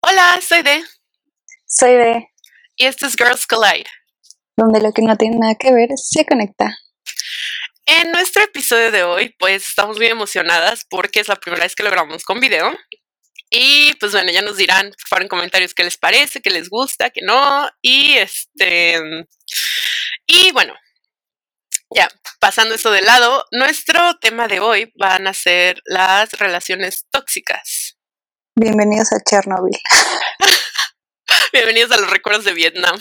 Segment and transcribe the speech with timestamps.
[0.00, 0.84] Hola, soy De.
[1.66, 2.28] Soy De.
[2.76, 3.90] Y esto es Girls Collide.
[4.56, 6.76] Donde lo que no tiene nada que ver se conecta.
[7.84, 11.82] En nuestro episodio de hoy, pues estamos muy emocionadas porque es la primera vez que
[11.82, 12.72] lo grabamos con video.
[13.50, 17.10] Y pues bueno, ya nos dirán por en comentarios qué les parece, qué les gusta,
[17.10, 17.68] qué no.
[17.82, 19.00] Y este.
[20.26, 20.74] Y bueno,
[21.90, 22.08] ya,
[22.38, 27.77] pasando eso de lado, nuestro tema de hoy van a ser las relaciones tóxicas.
[28.60, 29.78] Bienvenidos a Chernobyl.
[31.52, 32.98] Bienvenidos a los recuerdos de Vietnam.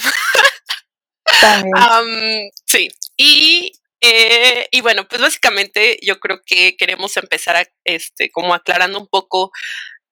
[1.42, 2.52] También.
[2.64, 8.54] sí, y, eh, y bueno, pues básicamente yo creo que queremos empezar a, este, como
[8.54, 9.52] aclarando un poco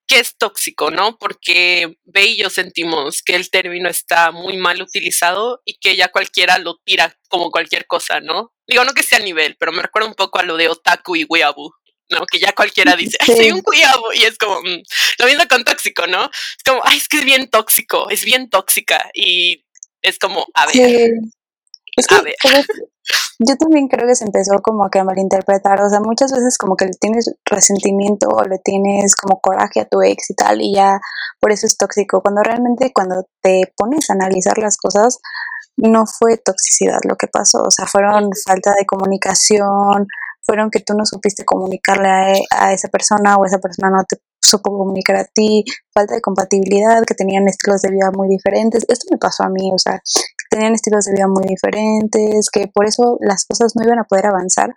[0.07, 1.19] qué es tóxico, ¿no?
[1.19, 6.07] Porque Ve y yo sentimos que el término está muy mal utilizado y que ya
[6.07, 8.51] cualquiera lo tira como cualquier cosa, ¿no?
[8.67, 11.15] Digo, no que sea a nivel, pero me recuerda un poco a lo de otaku
[11.17, 11.71] y weeaboo.
[12.09, 12.25] ¿No?
[12.25, 14.83] Que ya cualquiera dice, ay, soy un cuidado, y es como, mm,
[15.19, 16.25] lo mismo con tóxico, ¿no?
[16.25, 19.65] Es como, ay, es que es bien tóxico, es bien tóxica, y
[20.01, 21.11] es como, a ver,
[21.97, 22.17] es que,
[23.39, 26.75] yo también creo que se empezó como que a malinterpretar, o sea, muchas veces como
[26.75, 30.73] que le tienes resentimiento o le tienes como coraje a tu ex y tal, y
[30.75, 30.99] ya
[31.39, 35.19] por eso es tóxico, cuando realmente cuando te pones a analizar las cosas,
[35.77, 40.07] no fue toxicidad lo que pasó, o sea, fueron falta de comunicación,
[40.45, 44.03] fueron que tú no supiste comunicarle a, e, a esa persona o esa persona no
[44.07, 48.85] te supo comunicar a ti, falta de compatibilidad, que tenían estilos de vida muy diferentes.
[48.87, 50.01] Esto me pasó a mí, o sea,
[50.49, 54.27] tenían estilos de vida muy diferentes, que por eso las cosas no iban a poder
[54.27, 54.73] avanzar,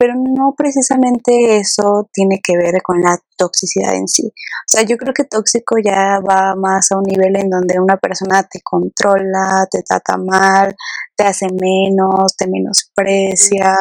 [0.00, 4.28] pero no precisamente eso tiene que ver con la toxicidad en sí.
[4.28, 7.98] O sea, yo creo que tóxico ya va más a un nivel en donde una
[7.98, 10.74] persona te controla, te trata mal,
[11.14, 13.74] te hace menos, te menosprecia,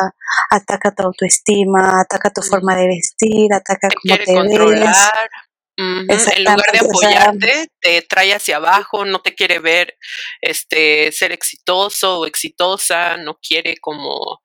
[0.52, 5.12] ataca tu autoestima, ataca tu forma de vestir, ataca cómo te controlar.
[6.06, 6.28] ves.
[6.36, 9.96] En lugar de apoyarte, te trae hacia abajo, no te quiere ver
[10.42, 14.42] este ser exitoso o exitosa, no quiere como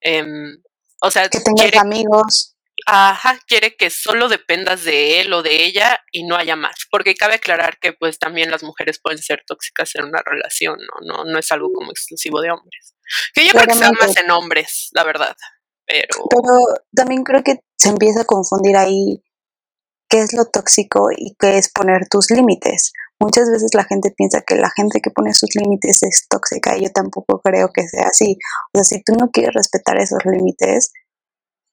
[0.00, 0.56] em,
[1.00, 2.52] o sea, que tengas amigos.
[2.86, 6.74] Ajá, quiere que solo dependas de él o de ella y no haya más.
[6.90, 11.06] Porque cabe aclarar que pues también las mujeres pueden ser tóxicas en una relación, ¿no?
[11.06, 12.94] No, no es algo como exclusivo de hombres.
[13.34, 15.34] Que yo creo que sea más en hombres, la verdad.
[15.86, 16.26] Pero...
[16.28, 16.58] pero
[16.94, 19.22] también creo que se empieza a confundir ahí
[20.08, 22.92] qué es lo tóxico y qué es poner tus límites.
[23.18, 26.84] Muchas veces la gente piensa que la gente que pone sus límites es tóxica y
[26.84, 28.36] yo tampoco creo que sea así.
[28.72, 30.92] O sea, si tú no quieres respetar esos límites,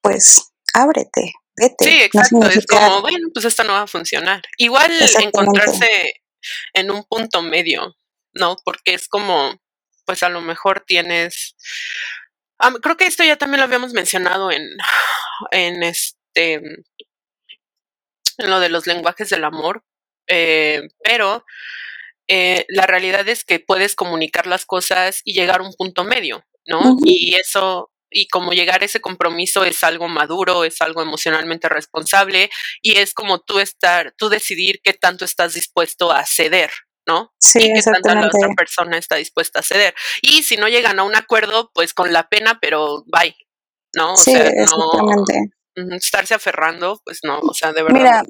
[0.02, 1.86] pues ábrete, vete.
[1.86, 2.48] Sí, exacto.
[2.48, 4.42] Es como, bueno, pues esto no va a funcionar.
[4.58, 5.88] Igual encontrarse
[6.74, 7.94] en un punto medio,
[8.34, 8.56] ¿no?
[8.64, 9.54] Porque es como,
[10.06, 11.56] pues a lo mejor tienes...
[12.81, 14.64] creo que esto ya también lo habíamos mencionado en,
[15.52, 16.62] en este
[18.38, 19.84] en lo de los lenguajes del amor,
[20.28, 21.45] eh, pero
[22.28, 26.45] eh, la realidad es que puedes comunicar las cosas y llegar a un punto medio,
[26.66, 26.97] ¿no?
[27.03, 32.50] Y eso, y como llegar a ese compromiso es algo maduro, es algo emocionalmente responsable
[32.81, 36.72] y es como tú estar, tú decidir qué tanto estás dispuesto a ceder,
[37.06, 37.33] ¿no?
[37.39, 39.94] Sí, y qué tanto la otra persona está dispuesta a ceder.
[40.22, 43.35] Y si no llegan a un acuerdo, pues con la pena, pero bye,
[43.95, 44.13] ¿no?
[44.13, 45.33] O sí, sea, exactamente.
[45.75, 47.97] No, estarse aferrando, pues no, o sea, de verdad.
[48.00, 48.23] Mira,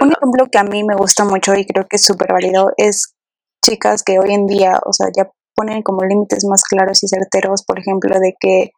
[0.00, 3.14] un ejemplo que a mí me gusta mucho y creo que es súper válido es
[3.64, 7.64] chicas que hoy en día, o sea, ya ponen como límites más claros y certeros,
[7.64, 8.70] por ejemplo, de que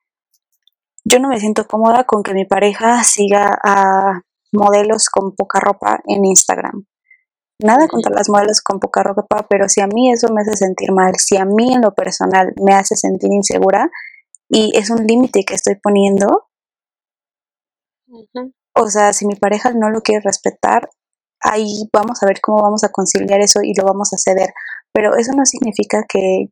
[1.04, 6.00] yo no me siento cómoda con que mi pareja siga a modelos con poca ropa
[6.06, 6.86] en Instagram.
[7.60, 10.92] Nada contra las modelos con poca ropa, pero si a mí eso me hace sentir
[10.92, 13.90] mal, si a mí en lo personal me hace sentir insegura
[14.48, 16.48] y es un límite que estoy poniendo,
[18.74, 20.88] o sea, si mi pareja no lo quiere respetar,
[21.40, 24.50] ahí vamos a ver cómo vamos a conciliar eso y lo vamos a ceder.
[24.92, 26.46] Pero eso no significa que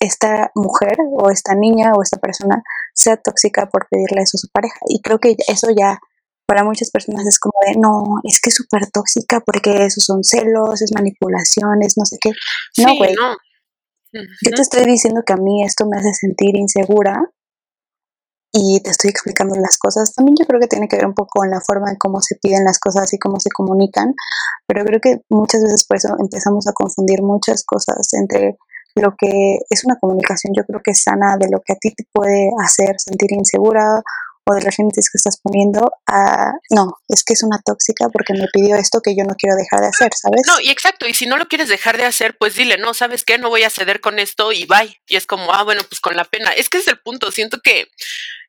[0.00, 2.62] esta mujer o esta niña o esta persona
[2.94, 4.78] sea tóxica por pedirle eso a su pareja.
[4.88, 5.98] Y creo que eso ya
[6.46, 10.24] para muchas personas es como de, no, es que es súper tóxica porque eso son
[10.24, 12.30] celos, es manipulaciones, no sé qué.
[12.78, 13.14] No, güey.
[14.12, 17.20] Yo te estoy diciendo que a mí esto me hace sentir insegura
[18.52, 20.14] y te estoy explicando las cosas.
[20.14, 22.36] También yo creo que tiene que ver un poco con la forma en cómo se
[22.36, 24.14] piden las cosas y cómo se comunican,
[24.66, 28.56] pero creo que muchas veces por eso empezamos a confundir muchas cosas entre
[28.94, 31.94] lo que es una comunicación yo creo que es sana de lo que a ti
[31.94, 34.02] te puede hacer sentir insegura
[34.48, 38.32] o de los límites que estás poniendo a no, es que es una tóxica porque
[38.32, 40.42] me pidió esto que yo no quiero dejar de hacer, ¿sabes?
[40.46, 43.24] No, y exacto, y si no lo quieres dejar de hacer, pues dile, no, ¿sabes
[43.24, 43.36] qué?
[43.36, 45.00] No voy a ceder con esto y bye.
[45.06, 46.52] Y es como, ah, bueno, pues con la pena.
[46.52, 47.88] Es que es el punto, siento que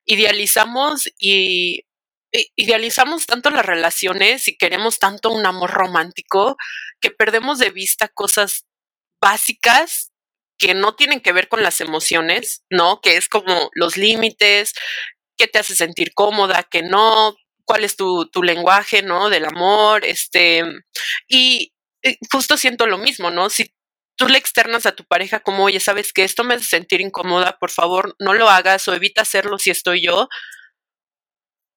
[0.06, 1.84] idealizamos y
[2.56, 6.56] idealizamos tanto las relaciones y queremos tanto un amor romántico
[7.00, 8.66] que perdemos de vista cosas
[9.20, 10.12] básicas
[10.56, 13.00] que no tienen que ver con las emociones, ¿no?
[13.00, 14.74] Que es como los límites,
[15.40, 17.34] qué te hace sentir cómoda, que no,
[17.64, 19.30] cuál es tu, tu lenguaje, ¿no?
[19.30, 20.62] Del amor, este,
[21.28, 21.72] y
[22.30, 23.48] justo siento lo mismo, ¿no?
[23.48, 23.72] Si
[24.16, 27.56] tú le externas a tu pareja como, oye, sabes que esto me hace sentir incómoda,
[27.58, 30.28] por favor, no lo hagas o evita hacerlo si estoy yo,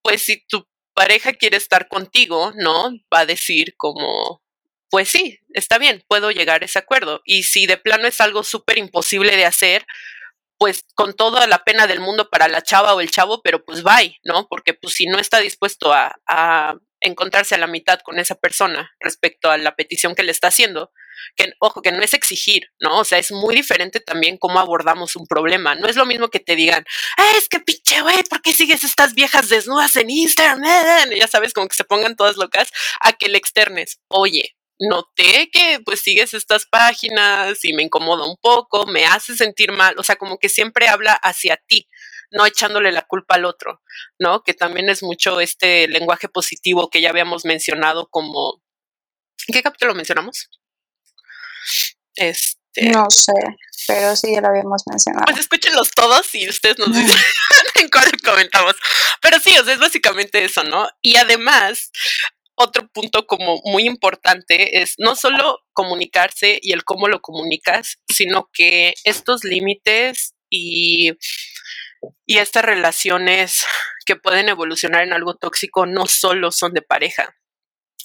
[0.03, 2.91] pues si tu pareja quiere estar contigo, ¿no?
[3.13, 4.41] Va a decir como,
[4.89, 7.21] pues sí, está bien, puedo llegar a ese acuerdo.
[7.23, 9.85] Y si de plano es algo súper imposible de hacer,
[10.57, 13.83] pues con toda la pena del mundo para la chava o el chavo, pero pues
[13.83, 14.47] bye, ¿no?
[14.47, 18.91] Porque pues si no está dispuesto a, a encontrarse a la mitad con esa persona
[18.99, 20.91] respecto a la petición que le está haciendo,
[21.35, 22.99] que ojo, que no es exigir, ¿no?
[22.99, 25.75] O sea, es muy diferente también cómo abordamos un problema.
[25.75, 26.85] No es lo mismo que te digan,
[27.37, 30.63] es que pinche güey, ¿por qué sigues estas viejas desnudas en Instagram?
[31.19, 32.69] Ya sabes, como que se pongan todas locas,
[33.01, 38.37] a que le externes, oye, noté que pues sigues estas páginas y me incomoda un
[38.37, 41.87] poco, me hace sentir mal, o sea, como que siempre habla hacia ti,
[42.31, 43.81] no echándole la culpa al otro,
[44.19, 44.43] ¿no?
[44.43, 48.61] Que también es mucho este lenguaje positivo que ya habíamos mencionado como...
[49.47, 50.49] ¿En qué capítulo mencionamos?
[52.15, 52.89] Este...
[52.89, 53.33] No sé,
[53.87, 55.25] pero sí ya lo habíamos mencionado.
[55.25, 57.17] Pues escúchenlos todos y ustedes nos dicen
[57.75, 58.75] en cuál comentamos.
[59.21, 60.87] Pero sí, o sea, es básicamente eso, ¿no?
[61.01, 61.91] Y además,
[62.55, 68.49] otro punto como muy importante es no solo comunicarse y el cómo lo comunicas, sino
[68.53, 71.13] que estos límites y,
[72.25, 73.65] y estas relaciones
[74.05, 77.35] que pueden evolucionar en algo tóxico no solo son de pareja,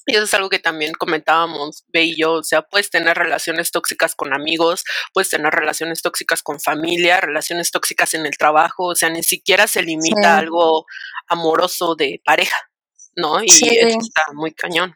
[0.08, 3.70] y eso es algo que también comentábamos, Ve y yo, o sea, puedes tener relaciones
[3.70, 8.94] tóxicas con amigos, puedes tener relaciones tóxicas con familia, relaciones tóxicas en el trabajo, o
[8.94, 10.86] sea, ni siquiera se limita a algo
[11.28, 12.56] amoroso de pareja,
[13.18, 13.42] ¿no?
[13.42, 14.94] Y eso está muy cañón.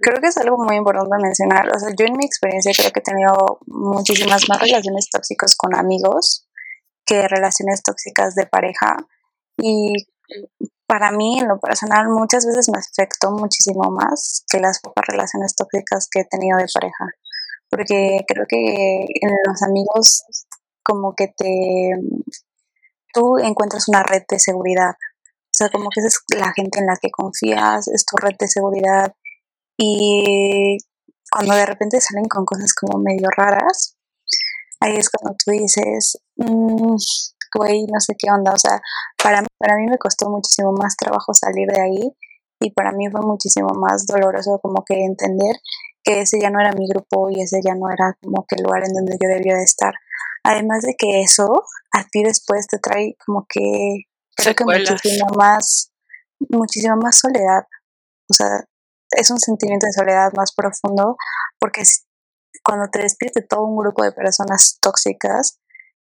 [0.00, 3.00] Creo que es algo muy importante mencionar, o sea, yo en mi experiencia creo que
[3.00, 6.46] he tenido muchísimas más relaciones tóxicas con amigos
[7.04, 8.96] que relaciones tóxicas de pareja
[9.58, 9.94] y
[10.86, 15.54] para mí, en lo personal, muchas veces me afectó muchísimo más que las pocas relaciones
[15.54, 17.06] tóxicas que he tenido de pareja.
[17.68, 20.24] Porque creo que en los amigos,
[20.84, 21.90] como que te.
[23.12, 24.94] Tú encuentras una red de seguridad.
[25.56, 28.36] O sea, como que esa es la gente en la que confías, es tu red
[28.38, 29.14] de seguridad.
[29.78, 30.76] Y
[31.32, 33.96] cuando de repente salen con cosas como medio raras,
[34.80, 36.96] ahí es cuando tú dices, mmm,
[37.56, 38.52] güey, no sé qué onda.
[38.52, 38.82] O sea,
[39.22, 42.12] para mí, para mí me costó muchísimo más trabajo salir de ahí
[42.60, 45.56] y para mí fue muchísimo más doloroso como que entender
[46.04, 48.64] que ese ya no era mi grupo y ese ya no era como que el
[48.64, 49.94] lugar en donde yo debía de estar.
[50.44, 54.04] Además de que eso a ti después te trae como que
[54.36, 55.92] creo que muchísimo más
[56.50, 57.64] muchísima más soledad.
[58.28, 58.64] O sea,
[59.10, 61.16] es un sentimiento de soledad más profundo
[61.58, 61.82] porque
[62.62, 65.58] cuando te despides todo un grupo de personas tóxicas,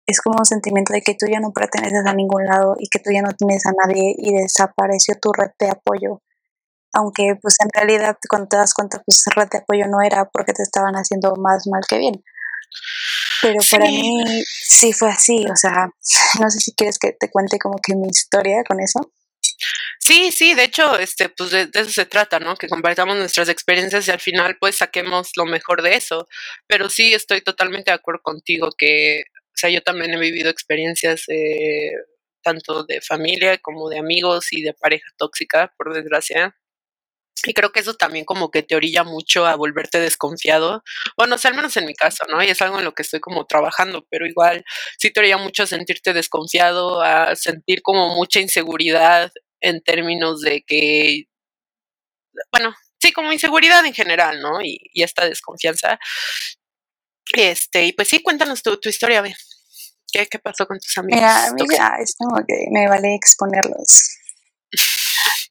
[0.07, 2.99] es como un sentimiento de que tú ya no perteneces a ningún lado y que
[2.99, 6.23] tú ya no tienes a nadie y desapareció tu red de apoyo.
[6.93, 10.29] Aunque pues en realidad cuando te das cuenta pues esa red de apoyo no era
[10.31, 12.23] porque te estaban haciendo más mal que bien.
[13.43, 15.89] Pero para mí sí fue así, o sea,
[16.41, 19.13] no sé si quieres que te cuente como que mi historia con eso.
[19.99, 22.57] Sí, sí, de hecho, este, pues de, eso se trata, ¿no?
[22.57, 26.29] Que compartamos nuestras experiencias y al final, pues saquemos lo mejor de eso.
[26.67, 31.27] Pero sí, estoy totalmente de acuerdo contigo que o sea, yo también he vivido experiencias
[32.43, 36.57] tanto de familia como de amigos y de pareja tóxica, por desgracia.
[37.45, 40.83] Y creo que eso también como que te orilla mucho a volverte desconfiado.
[41.17, 42.43] Bueno, o sea, al menos en mi caso, ¿no?
[42.43, 44.65] Y es algo en lo que estoy como trabajando, pero igual
[44.99, 50.63] sí te orilla mucho a sentirte desconfiado, a sentir como mucha inseguridad en términos de
[50.63, 51.25] que,
[52.53, 54.63] bueno, sí, como inseguridad en general, ¿no?
[54.63, 55.99] Y, y esta desconfianza.
[57.33, 59.37] Este, y pues sí, cuéntanos tu, tu historia, a ver.
[60.13, 61.21] ¿Qué, ¿Qué, pasó con tus amigos?
[61.21, 64.19] Mira, a mí ya es como que me vale exponerlos.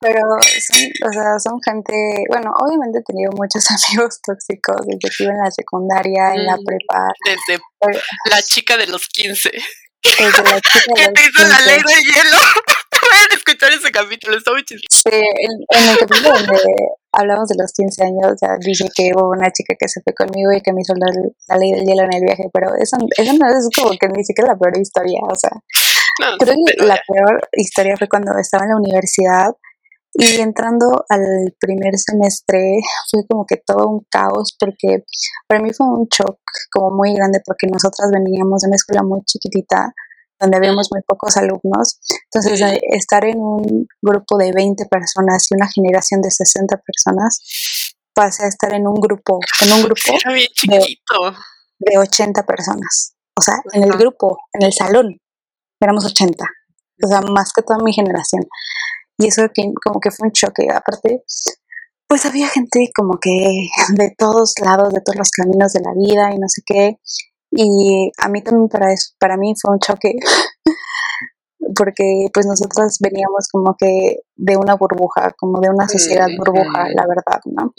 [0.01, 0.22] Pero
[0.65, 1.93] son, o sea, son gente,
[2.27, 6.58] bueno, obviamente he tenido muchos amigos tóxicos desde que iba en la secundaria, en la
[6.58, 7.13] mm, prepa.
[7.24, 7.62] Desde
[8.29, 9.51] la chica de los 15.
[9.51, 12.38] Desde la chica de los te hizo la ley de hielo?
[13.01, 15.10] Pueden escuchar ese capítulo, está muy chistoso.
[15.10, 16.62] Sí, en, en el capítulo donde
[17.12, 20.51] hablamos de los 15 años, ya dije que hubo una chica que se fue conmigo
[20.51, 23.48] y que me hizo la, ley del hielo en el viaje, pero eso, eso no
[23.48, 25.51] es como que ni siquiera la peor historia, o sea,
[26.39, 29.51] creo que la peor historia fue cuando estaba en la universidad
[30.13, 35.03] y entrando al primer semestre fue como que todo un caos porque
[35.48, 36.38] para mí fue un shock
[36.72, 39.94] como muy grande porque nosotras veníamos de una escuela muy chiquitita
[40.41, 42.00] donde habíamos muy pocos alumnos.
[42.25, 47.39] Entonces, eh, estar en un grupo de 20 personas y una generación de 60 personas,
[48.13, 50.01] pasé a estar en un grupo, en un grupo
[51.80, 53.13] De, 80 personas.
[53.38, 55.18] O sea, en el grupo, en el salón,
[55.80, 56.44] éramos 80.
[57.03, 58.44] O sea, más que toda mi generación.
[59.22, 60.68] Y eso que, como que fue un choque.
[60.74, 61.24] Aparte,
[62.08, 66.34] pues había gente como que de todos lados, de todos los caminos de la vida
[66.34, 66.98] y no sé qué.
[67.51, 70.13] Y a mí también para eso, para mí fue un choque
[71.75, 77.06] porque pues nosotros veníamos como que de una burbuja, como de una sociedad burbuja, la
[77.08, 77.74] verdad, ¿no?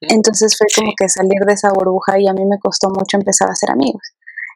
[0.00, 3.48] Entonces fue como que salir de esa burbuja y a mí me costó mucho empezar
[3.50, 4.02] a ser amigos.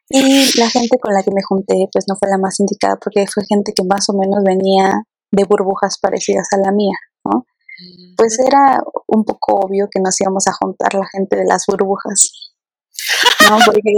[0.08, 3.26] Y la gente con la que me junté pues no fue la más indicada porque
[3.32, 5.02] fue gente que más o menos venía
[5.36, 7.46] de burbujas parecidas a la mía, ¿no?
[8.16, 12.54] Pues era un poco obvio que nos íbamos a juntar la gente de las burbujas.
[13.48, 13.58] ¿no?
[13.66, 13.92] Porque...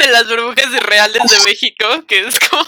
[0.00, 2.64] de las burbujas irreales de México, que es como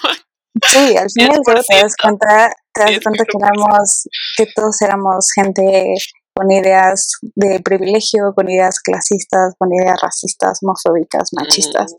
[0.69, 5.95] Sí, al final te das cuenta, te das cuenta que éramos, que todos éramos gente
[6.35, 11.95] con ideas de privilegio, con ideas clasistas, con ideas racistas, homofóbicas, machistas.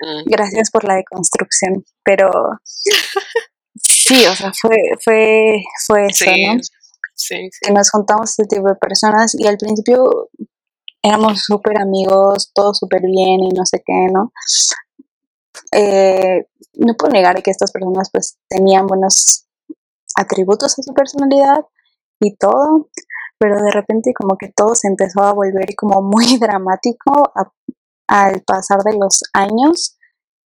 [0.00, 0.24] Mm, mm.
[0.26, 2.30] Gracias por la deconstrucción, pero
[4.10, 6.60] sí, o sea, fue, fue, fue eso, ¿no?
[7.14, 10.30] Sí, Que nos juntamos este tipo de personas y al principio
[11.02, 14.32] éramos súper amigos, todo súper bien y no sé qué, ¿no?
[15.72, 19.46] Eh, no puedo negar que estas personas pues tenían buenos
[20.16, 21.64] atributos a su personalidad
[22.20, 22.88] y todo,
[23.38, 27.32] pero de repente como que todo se empezó a volver como muy dramático
[28.08, 29.96] al pasar de los años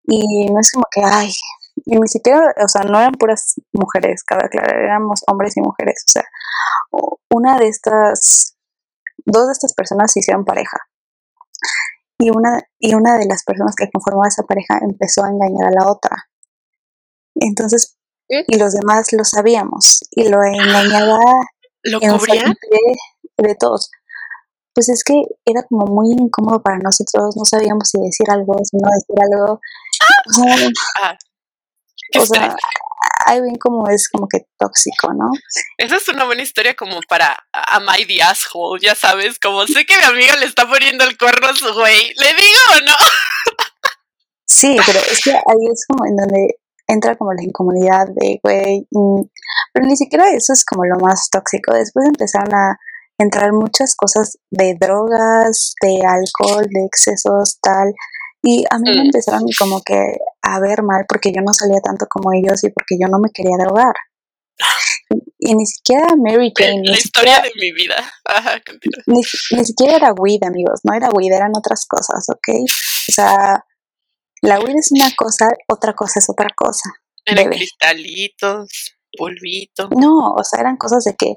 [0.05, 1.33] y no es como que, ay,
[1.87, 6.11] ni siquiera, o sea, no eran puras mujeres, cada aclarar, éramos hombres y mujeres, o
[6.11, 6.25] sea,
[7.31, 8.57] una de estas,
[9.25, 10.79] dos de estas personas se hicieron pareja
[12.19, 15.73] y una, y una de las personas que conformaba esa pareja empezó a engañar a
[15.73, 16.29] la otra.
[17.35, 17.97] Entonces,
[18.29, 21.19] y los demás lo sabíamos, y lo engañaba
[21.85, 22.45] ¿Lo cubría?
[23.39, 23.91] De, todos.
[24.75, 28.77] Pues es que era como muy incómodo para nosotros, no sabíamos si decir algo, si
[28.77, 29.61] no decir algo.
[30.29, 30.71] O sea,
[31.03, 31.19] ah,
[33.27, 35.31] ahí ven como es como que tóxico, ¿no?
[35.79, 39.85] Esa es una buena historia como para a my the asshole, ya sabes, como sé
[39.87, 42.97] que mi amiga le está poniendo el cuerno a su güey, ¿le digo o no?
[44.45, 48.87] Sí, pero es que ahí es como en donde entra como la incomodidad de, güey,
[48.91, 49.23] mm,
[49.73, 51.75] pero ni siquiera eso es como lo más tóxico.
[51.75, 52.79] Después empezaron a
[53.19, 57.95] entrar muchas cosas de drogas, de alcohol, de excesos, tal.
[58.43, 59.95] Y a mí me empezaron como que
[60.43, 63.31] a ver mal porque yo no salía tanto como ellos y porque yo no me
[63.33, 63.95] quería drogar.
[65.39, 66.83] Y, ni siquiera Mary Jane.
[66.85, 67.97] La historia de mi vida.
[69.07, 69.23] ni,
[69.65, 70.81] siquiera era weed, amigos.
[70.85, 72.49] No era weed, eran otras cosas, ¿ok?
[72.59, 73.65] O sea,
[74.43, 76.91] la weed es una cosa, otra cosa es otra cosa.
[77.25, 79.89] Eran cristalitos, polvito.
[79.97, 81.37] No, o sea, eran cosas de que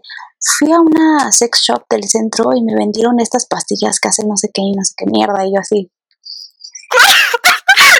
[0.57, 4.37] fui a una sex shop del centro y me vendieron estas pastillas que hacen no
[4.37, 5.45] sé qué y no sé qué mierda.
[5.45, 5.91] Y yo así,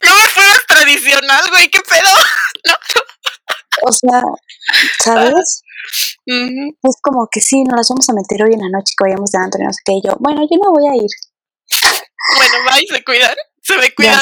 [0.04, 0.28] no me
[1.06, 2.12] tradicional, güey, qué pedo.
[2.66, 2.74] No,
[3.88, 4.24] O sea,
[5.04, 5.62] ¿sabes?
[6.26, 9.30] Es como que sí, nos las vamos a meter hoy en la noche que vayamos
[9.30, 9.94] de antro y no sé qué.
[9.94, 11.12] Y yo, bueno, yo no voy a ir.
[12.38, 13.36] Bueno, bye, se cuidan.
[13.62, 14.20] Se me cuidan.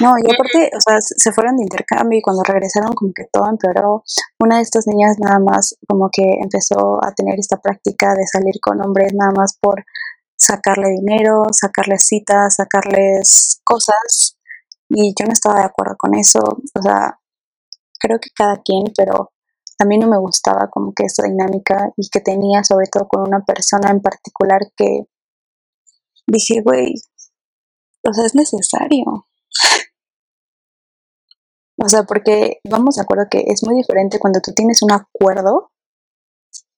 [0.00, 3.48] No, y aparte, o sea, se fueron de intercambio y cuando regresaron como que todo
[3.48, 4.02] empeoró.
[4.40, 8.54] Una de estas niñas nada más como que empezó a tener esta práctica de salir
[8.60, 9.84] con hombres nada más por
[10.36, 14.39] sacarle dinero, sacarles citas, sacarles cosas.
[14.90, 16.40] Y yo no estaba de acuerdo con eso.
[16.40, 17.18] O sea,
[17.98, 19.32] creo que cada quien, pero
[19.78, 23.22] a mí no me gustaba como que esta dinámica y que tenía sobre todo con
[23.26, 25.06] una persona en particular que
[26.26, 26.94] dije, güey,
[28.06, 29.04] o sea, es necesario.
[31.82, 35.70] o sea, porque vamos de acuerdo que es muy diferente cuando tú tienes un acuerdo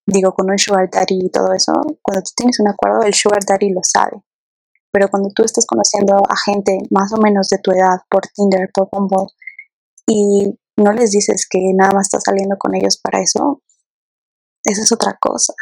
[0.07, 3.41] digo, con un sugar daddy y todo eso, cuando tú tienes un acuerdo, el sugar
[3.47, 4.23] daddy lo sabe.
[4.93, 8.69] Pero cuando tú estás conociendo a gente más o menos de tu edad por Tinder,
[8.75, 9.33] por Bumble,
[10.07, 13.63] y no les dices que nada más estás saliendo con ellos para eso,
[14.65, 15.55] eso es otra cosa.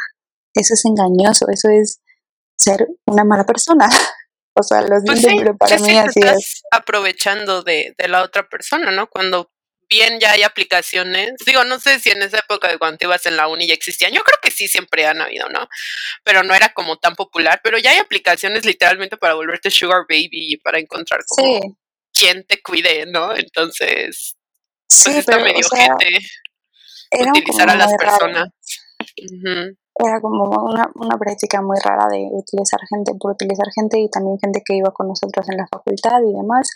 [0.53, 2.01] Eso es engañoso, eso es
[2.57, 3.89] ser una mala persona.
[4.57, 6.63] o sea, los pues pero para mí así es.
[6.71, 9.07] Aprovechando de, de la otra persona, ¿no?
[9.09, 9.49] Cuando
[9.91, 13.35] bien ya hay aplicaciones, digo, no sé si en esa época de cuando ibas en
[13.35, 15.67] la uni ya existían, yo creo que sí siempre han habido, ¿no?
[16.23, 20.29] Pero no era como tan popular, pero ya hay aplicaciones literalmente para volverte sugar baby
[20.31, 21.77] y para encontrar como
[22.13, 23.35] quien te cuide, ¿no?
[23.35, 24.37] Entonces,
[24.87, 26.19] pues sí, está medio gente
[27.29, 28.49] utilizar a las personas.
[29.93, 34.37] Era como una, una práctica muy rara de utilizar gente por utilizar gente y también
[34.39, 36.69] gente que iba con nosotros en la facultad y demás.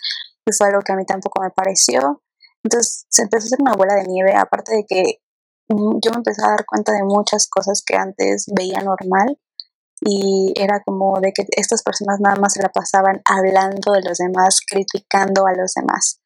[0.46, 2.22] Y fue algo que a mí tampoco me pareció.
[2.66, 5.20] Entonces se empezó a hacer una bola de nieve, aparte de que
[5.68, 9.38] mm, yo me empecé a dar cuenta de muchas cosas que antes veía normal
[10.00, 14.18] y era como de que estas personas nada más se la pasaban hablando de los
[14.18, 16.20] demás, criticando a los demás.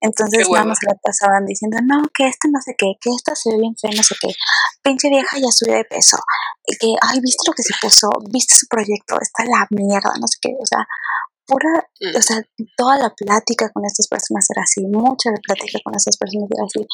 [0.00, 3.36] Entonces nada más se la pasaban diciendo, no, que esta no sé qué, que esta
[3.36, 4.32] se ve bien fea, no sé qué,
[4.82, 6.16] pinche vieja ya subió de peso,
[6.66, 10.26] y que, ay, viste lo que se puso, viste su proyecto, está la mierda, no
[10.26, 10.84] sé qué, o sea,
[11.52, 12.16] pura, mm.
[12.16, 12.42] o sea,
[12.76, 16.64] toda la plática con estas personas era así, mucha la plática con estas personas era
[16.64, 16.86] así,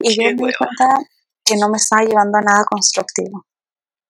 [0.00, 0.98] y yo me di cuenta
[1.44, 3.44] que no me estaba llevando a nada constructivo.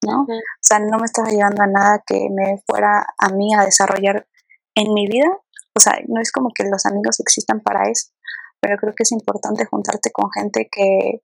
[0.05, 0.23] ¿no?
[0.23, 0.27] O
[0.61, 4.27] sea, no me estaba llevando a nada que me fuera a mí a desarrollar
[4.75, 5.31] en mi vida.
[5.75, 8.11] O sea, no es como que los amigos existan para eso,
[8.61, 11.23] pero creo que es importante juntarte con gente que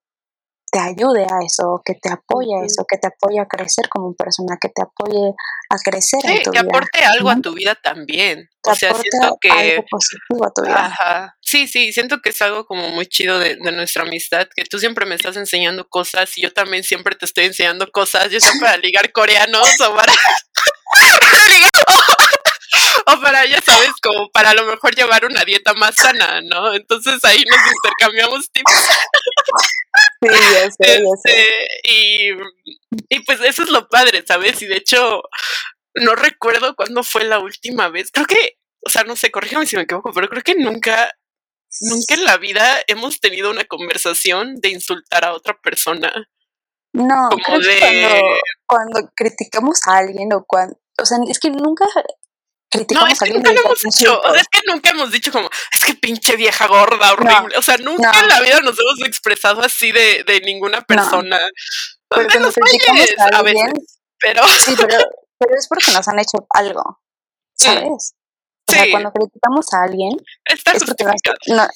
[0.71, 4.15] te ayude a eso, que te apoye a eso, que te apoye a crecer como
[4.15, 5.35] persona, que te apoye
[5.69, 8.49] a crecer en tu que aporte algo a tu vida también.
[8.65, 10.87] o sea, siento que algo positivo a tu vida.
[10.87, 11.37] Ajá.
[11.41, 15.07] Sí, sí, siento que es algo como muy chido de, nuestra amistad, que tú siempre
[15.07, 18.77] me estás enseñando cosas y yo también siempre te estoy enseñando cosas, ya sea para
[18.77, 20.13] ligar coreanos o para
[23.07, 26.75] o para, ya sabes, como para a lo mejor llevar una dieta más sana, ¿no?
[26.75, 28.73] Entonces ahí nos intercambiamos tips.
[30.29, 31.47] Sí, ya sé, este,
[31.85, 32.31] Y,
[33.09, 34.61] y pues eso es lo padre, ¿sabes?
[34.61, 35.23] Y de hecho,
[35.95, 38.11] no recuerdo cuándo fue la última vez.
[38.13, 41.11] Creo que, o sea, no sé, corrígame si me equivoco, pero creo que nunca,
[41.81, 46.13] nunca en la vida hemos tenido una conversación de insultar a otra persona.
[46.93, 48.09] No, creo que cuando,
[48.67, 51.87] cuando criticamos a alguien o cuando, o sea, es que nunca
[52.93, 55.49] no, es que nunca lo hemos dicho, o sea, es que nunca hemos dicho como,
[55.73, 57.57] es que pinche vieja gorda, horrible.
[57.57, 61.39] o sea, nunca en la vida nos hemos expresado así de, de ninguna persona.
[62.11, 64.47] Nos a, a veces, pero...
[64.47, 64.99] Sí, pero,
[65.39, 66.83] pero es porque nos han hecho algo,
[67.61, 67.65] mm.
[67.65, 68.15] ¿sabes?
[68.71, 70.13] O sea, cuando criticamos a alguien,
[70.45, 71.05] es porque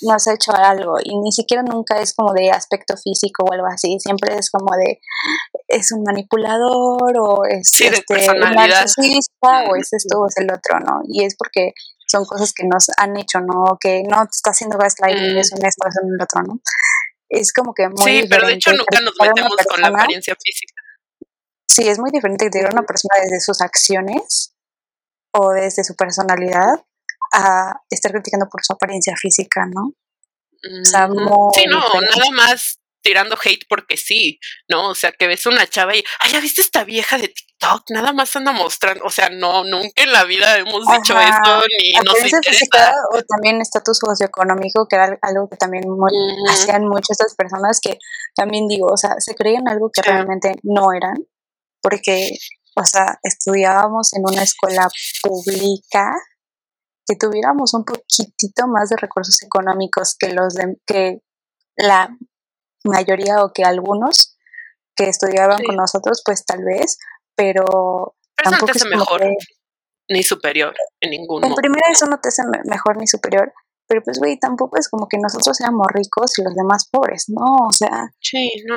[0.03, 3.67] nos, ha hecho algo y ni siquiera nunca es como de aspecto físico o algo
[3.67, 5.01] así, siempre es como de
[5.69, 10.79] es un manipulador o es este, un narcisista o es esto o es el otro,
[10.81, 11.01] ¿no?
[11.09, 11.73] Y es porque
[12.07, 13.77] son cosas que nos han hecho, ¿no?
[13.81, 15.39] Que no te está haciendo gaslighting, mm.
[15.39, 16.61] es un esto, es un otro, ¿no?
[17.29, 20.75] Es como que muy Sí, pero de hecho nunca nos metemos con la apariencia física.
[21.67, 24.54] Sí, es muy diferente que una persona desde sus acciones
[25.35, 26.85] o desde su personalidad
[27.33, 29.93] a estar criticando por su apariencia física, ¿no?
[30.81, 31.09] O sea,
[31.55, 34.89] sí, no, nada más tirando hate porque sí, ¿no?
[34.89, 37.91] O sea, que ves una chava y, ay, ¿ya viste esta vieja de TikTok?
[37.91, 41.93] Nada más anda mostrando, o sea, no, nunca en la vida hemos dicho eso, ni
[42.03, 42.95] nos interesa.
[43.13, 45.85] o también estatus socioeconómico, que era algo que también
[46.49, 47.99] hacían muchas estas personas que
[48.35, 51.17] también digo, o sea, se creían algo que realmente no eran,
[51.83, 52.31] porque
[52.77, 54.89] o sea, estudiábamos en una escuela
[55.23, 56.13] pública,
[57.07, 61.21] que tuviéramos un poquitito más de recursos económicos que los de, que
[61.77, 62.17] la
[62.85, 64.37] mayoría o que algunos
[64.97, 66.99] que estudiaban con nosotros, pues tal vez,
[67.35, 69.23] pero, tampoco es mejor
[70.09, 71.47] ni superior en ninguno.
[71.47, 73.53] En primera eso no te hace mejor ni superior,
[73.87, 77.67] pero pues güey, tampoco es como que nosotros seamos ricos y los demás pobres, ¿no?
[77.69, 78.77] O sea, sí, no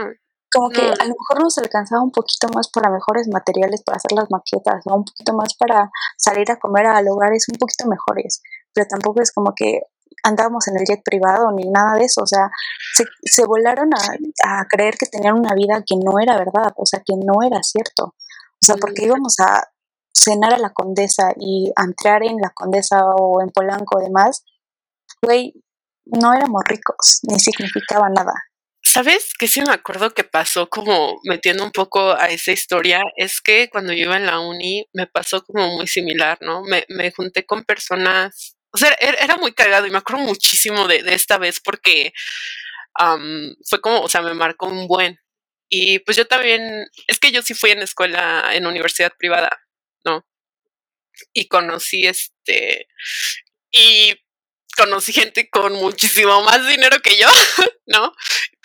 [0.57, 4.11] como que a lo mejor nos alcanzaba un poquito más para mejores materiales para hacer
[4.13, 8.41] las maquetas, o un poquito más para salir a comer a lugares un poquito mejores,
[8.73, 9.81] pero tampoco es como que
[10.23, 12.49] andábamos en el jet privado ni nada de eso, o sea,
[12.95, 16.87] se, se volaron a, a, creer que tenían una vida que no era verdad, o
[16.87, 19.61] sea, que no era cierto, o sea, porque íbamos a
[20.11, 24.43] cenar a la condesa y a entrar en la condesa o en Polanco y demás,
[25.21, 25.53] güey,
[26.05, 28.33] no éramos ricos, ni significaba nada.
[28.97, 33.03] ¿Sabes qué sí me acuerdo que pasó como metiendo un poco a esa historia?
[33.15, 36.63] Es que cuando yo iba en la uni me pasó como muy similar, ¿no?
[36.63, 40.87] Me, me junté con personas, o sea, er, era, muy cagado y me acuerdo muchísimo
[40.87, 42.11] de, de esta vez porque
[43.69, 45.19] fue como, o sea, me marcó un buen.
[45.69, 49.51] Y pues yo también, es que yo sí fui en escuela, en universidad privada,
[50.05, 50.25] ¿no?
[51.33, 52.87] Y conocí este,
[53.71, 54.15] y
[54.75, 57.27] conocí gente con muchísimo más dinero que yo,
[57.85, 58.11] ¿no?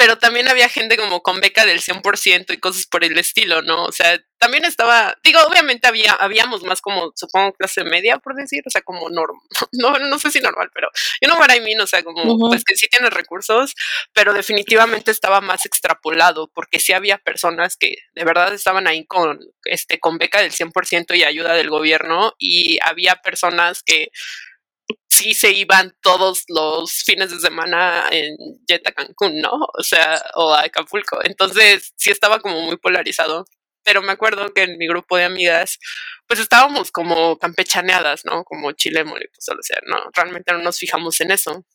[0.02, 3.84] Pero también había gente como con beca del 100% y cosas por el estilo, ¿no?
[3.84, 8.64] O sea, también estaba, digo, obviamente había, habíamos más como, supongo, clase media, por decir,
[8.66, 10.88] o sea, como normal, no, no sé si normal, pero
[11.20, 13.76] yo no I mean, o sea, como, pues que sí tiene recursos,
[14.12, 19.38] pero definitivamente estaba más extrapolado, porque sí había personas que de verdad estaban ahí con,
[19.66, 24.10] este, con beca del 100% y ayuda del gobierno, y había personas que
[25.12, 28.34] sí se iban todos los fines de semana en
[28.66, 29.50] jet a Cancún, ¿no?
[29.52, 31.20] O sea, o a Acapulco.
[31.22, 33.44] Entonces sí estaba como muy polarizado.
[33.84, 35.78] Pero me acuerdo que en mi grupo de amigas,
[36.28, 38.44] pues estábamos como campechaneadas, ¿no?
[38.44, 41.66] Como chile, mole, pues o sea, no, realmente no nos fijamos en eso.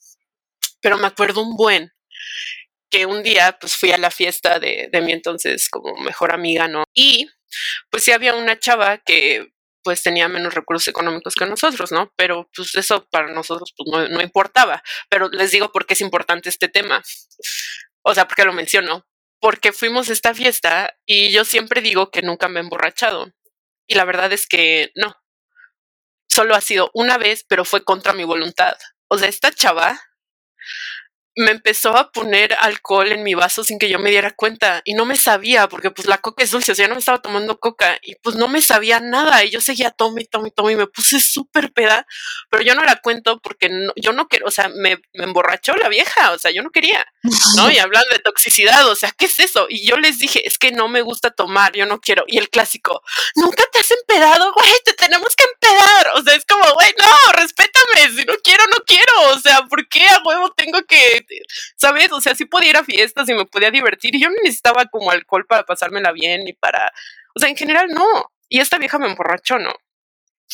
[0.82, 1.92] Pero me acuerdo un buen
[2.90, 6.68] que un día pues fui a la fiesta de, de mi entonces como mejor amiga,
[6.70, 6.86] ¿no?
[6.94, 7.30] Y
[7.90, 9.52] pues sí había una chava que
[9.84, 12.12] pues tenía menos recursos económicos que nosotros, ¿no?
[12.16, 14.84] Pero pues eso para nosotros pues, no, importaba.
[15.10, 17.02] Pero les digo por qué es importante este tema.
[18.02, 19.06] O sea, porque lo menciono.
[19.40, 23.32] Porque fuimos a esta fiesta y yo siempre digo que nunca me he emborrachado.
[23.88, 25.16] Y la verdad es que no.
[26.28, 28.76] Solo ha sido una vez, pero fue contra mi voluntad.
[29.10, 30.00] O sea, esta chava
[31.38, 34.96] me empezó a poner alcohol en mi vaso sin que yo me diera cuenta y
[34.96, 37.60] no me sabía porque pues la coca es dulce, o sea, no me estaba tomando
[37.60, 40.88] coca y pues no me sabía nada y yo seguía tome, tome, tome y me
[40.88, 42.08] puse súper peda,
[42.50, 45.90] pero yo no la cuento porque yo no quiero, o sea, me, me, emborrachó la
[45.90, 47.06] vieja, o sea, yo no quería,
[47.56, 47.70] ¿no?
[47.78, 49.68] Y hablando de toxicidad, o sea, ¿qué es eso?
[49.70, 52.24] Y yo les dije, es que no me gusta tomar, yo no quiero.
[52.26, 53.04] Y el clásico,
[53.36, 57.34] nunca te has empedado, güey, te tenemos que empedar, o sea, es como, güey, no,
[57.34, 61.27] respétame, si no quiero, no quiero, o sea, ¿por qué a huevo tengo que
[61.76, 62.12] ¿sabes?
[62.12, 64.86] O sea, sí podía ir a fiestas y me podía divertir y yo no necesitaba
[64.86, 66.92] como alcohol para pasármela bien y para,
[67.36, 68.32] o sea, en general no.
[68.50, 69.74] Y esta vieja me emborrachó, ¿no?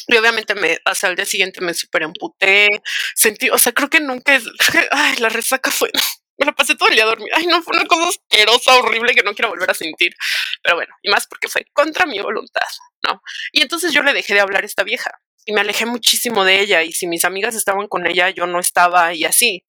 [0.08, 2.82] Y obviamente me, hasta el día siguiente me super emputé,
[3.16, 4.44] sentí, o sea, creo que nunca es,
[4.92, 5.92] ay, la resaca fue,
[6.38, 9.14] me la pasé todo el día a dormir, ay, no, fue una cosa asquerosa, horrible
[9.14, 10.16] que no quiero volver a sentir,
[10.64, 12.68] pero bueno, y más porque fue contra mi voluntad,
[13.04, 13.22] ¿no?
[13.52, 15.12] Y entonces yo le dejé de hablar a esta vieja,
[15.46, 18.60] y me alejé muchísimo de ella y si mis amigas estaban con ella yo no
[18.60, 19.66] estaba y así.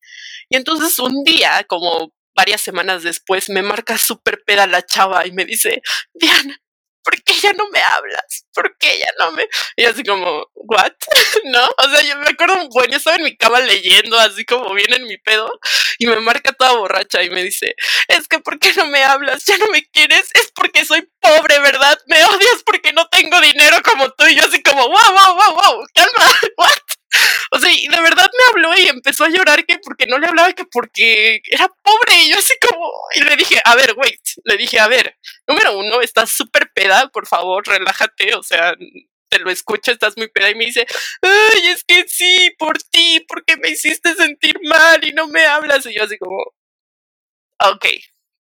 [0.48, 5.32] Y entonces un día, como varias semanas después, me marca súper peda la chava y
[5.32, 5.82] me dice,
[6.14, 6.60] Diana,
[7.04, 8.46] ¿por qué ya no me hablas?
[8.52, 9.46] ¿Por qué ya no me...?
[9.76, 10.92] Y así como, ¿what?
[11.44, 11.64] ¿No?
[11.78, 14.92] O sea, yo me acuerdo, bueno, yo estaba en mi cama leyendo, así como bien
[14.92, 15.50] en mi pedo,
[15.98, 17.74] y me marca toda borracha y me dice,
[18.08, 19.44] es que ¿por qué no me hablas?
[19.44, 20.30] ¿Ya no me quieres?
[20.34, 21.98] Es porque soy pobre, ¿verdad?
[22.06, 24.26] Me odias porque no tengo dinero como tú.
[24.26, 27.03] Y yo así como, wow, wow, wow, wow, calma, ¿what?
[27.50, 30.26] O sea, y de verdad me habló y empezó a llorar que porque no le
[30.26, 32.22] hablaba, que porque era pobre.
[32.22, 35.78] Y yo así como, y le dije, a ver, wait, le dije, a ver, número
[35.78, 38.74] uno, estás súper peda, por favor, relájate, o sea,
[39.28, 40.86] te lo escucho, estás muy peda y me dice,
[41.22, 45.86] ay, es que sí, por ti, porque me hiciste sentir mal y no me hablas.
[45.86, 46.36] Y yo así como,
[47.60, 47.86] ok,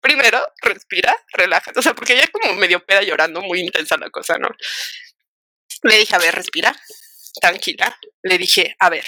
[0.02, 4.38] primero, respira, relájate, o sea, porque ella como medio peda llorando, muy intensa la cosa,
[4.38, 4.50] ¿no?
[5.84, 6.76] Le dije, a ver, respira,
[7.40, 9.06] tranquila, le dije, a ver,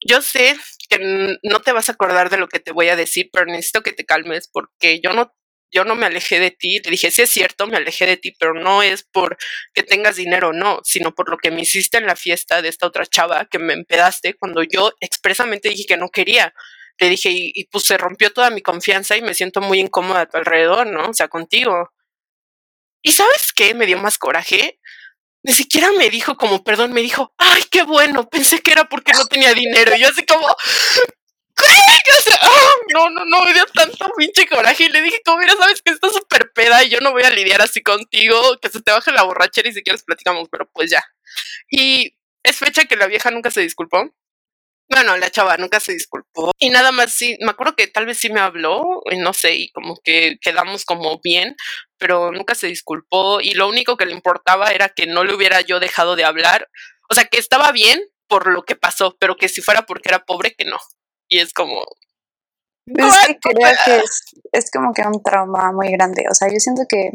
[0.00, 0.56] yo sé
[0.88, 3.82] que no te vas a acordar de lo que te voy a decir, pero necesito
[3.82, 5.32] que te calmes porque yo no
[5.74, 8.32] yo no me alejé de ti, le dije, sí es cierto, me alejé de ti,
[8.38, 9.36] pero no es por
[9.74, 12.86] que tengas dinero, no, sino por lo que me hiciste en la fiesta de esta
[12.86, 16.54] otra chava que me empedaste cuando yo expresamente dije que no quería.
[16.98, 20.26] Le dije, y, pues se rompió toda mi confianza y me siento muy incómoda a
[20.26, 21.08] tu alrededor, ¿no?
[21.10, 21.90] O sea, contigo.
[23.02, 23.74] ¿Y sabes qué?
[23.74, 24.78] Me dio más coraje
[25.44, 29.12] ni siquiera me dijo como perdón, me dijo, ay, qué bueno, pensé que era porque
[29.12, 29.94] no tenía dinero.
[29.94, 30.46] Y yo así como,
[31.54, 31.64] ¿qué?
[32.94, 34.84] no, no, no, me dio tanto pinche coraje.
[34.84, 37.30] Y le dije, como, mira, sabes que estás súper peda y yo no voy a
[37.30, 40.90] lidiar así contigo, que se te baje la borrachera y si quieres platicamos, pero pues
[40.90, 41.04] ya.
[41.70, 44.14] Y es fecha que la vieja nunca se disculpó.
[44.88, 48.18] Bueno, la chava nunca se disculpó y nada más sí, me acuerdo que tal vez
[48.18, 51.56] sí me habló, y no sé, y como que quedamos como bien,
[51.98, 55.62] pero nunca se disculpó y lo único que le importaba era que no le hubiera
[55.62, 56.68] yo dejado de hablar,
[57.08, 60.24] o sea, que estaba bien por lo que pasó, pero que si fuera porque era
[60.24, 60.78] pobre, que no.
[61.28, 61.84] Y es como...
[62.86, 66.58] Es que creo que es, es como que un trauma muy grande, o sea, yo
[66.58, 67.10] siento que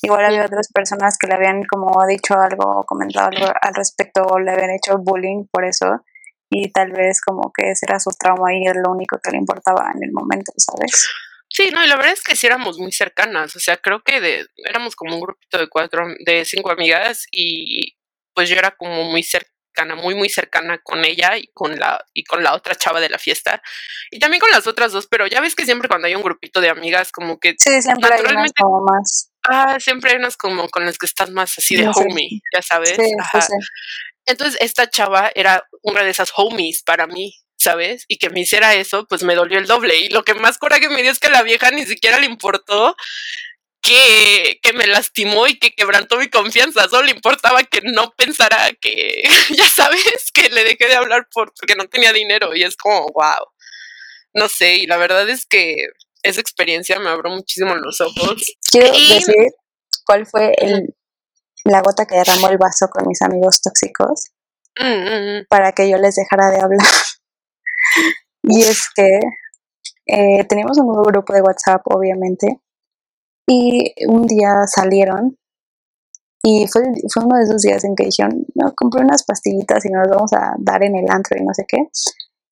[0.00, 4.38] igual había otras personas que le habían como dicho algo, comentado algo al respecto, o
[4.38, 6.02] le habían hecho bullying por eso
[6.54, 9.38] y tal vez como que ese era su trauma y es lo único que le
[9.38, 11.08] importaba en el momento, ¿sabes?
[11.48, 14.20] Sí, no, y la verdad es que sí éramos muy cercanas, o sea, creo que
[14.20, 17.96] de, éramos como un grupito de cuatro, de cinco amigas y
[18.34, 22.24] pues yo era como muy cercana, muy muy cercana con ella y con la y
[22.24, 23.62] con la otra chava de la fiesta
[24.10, 26.60] y también con las otras dos, pero ya ves que siempre cuando hay un grupito
[26.60, 30.68] de amigas como que sí, siempre hay unas como más ah, siempre hay unas como
[30.68, 33.46] con las que estás más así de homie, ya sabes, sí, Ajá.
[34.26, 38.04] Entonces esta chava era una de esas homies para mí, ¿sabes?
[38.08, 39.98] Y que me hiciera eso, pues me dolió el doble.
[39.98, 42.26] Y lo que más coraje me dio es que a la vieja ni siquiera le
[42.26, 42.96] importó
[43.82, 46.88] que, que me lastimó y que quebrantó mi confianza.
[46.88, 49.22] Solo le importaba que no pensara que,
[49.56, 52.56] ya sabes, que le dejé de hablar porque no tenía dinero.
[52.56, 53.46] Y es como, wow.
[54.32, 55.76] No sé, y la verdad es que
[56.22, 58.42] esa experiencia me abrió muchísimo los ojos.
[58.70, 59.52] Quiero decir
[60.04, 60.94] cuál fue el
[61.64, 64.32] la gota que derramó el vaso con mis amigos tóxicos
[64.78, 65.46] mm, mm, mm.
[65.48, 66.86] para que yo les dejara de hablar.
[68.42, 69.20] y es que
[70.06, 72.60] eh, teníamos un grupo de WhatsApp, obviamente,
[73.48, 75.38] y un día salieron
[76.42, 79.88] y fue, fue uno de esos días en que dijeron, no, compré unas pastillitas y
[79.88, 81.78] nos vamos a dar en el antro y no sé qué.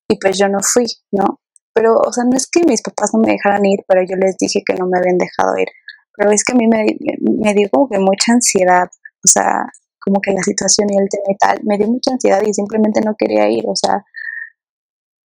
[0.09, 1.40] Y pues yo no fui, ¿no?
[1.75, 4.37] Pero, o sea, no es que mis papás no me dejaran ir, pero yo les
[4.38, 5.68] dije que no me habían dejado ir.
[6.16, 6.87] Pero es que a mí me,
[7.20, 8.88] me dio como que mucha ansiedad
[9.24, 9.66] o sea,
[10.00, 13.00] como que la situación y el tema y tal, me dio mucha ansiedad y simplemente
[13.00, 14.04] no quería ir, o sea,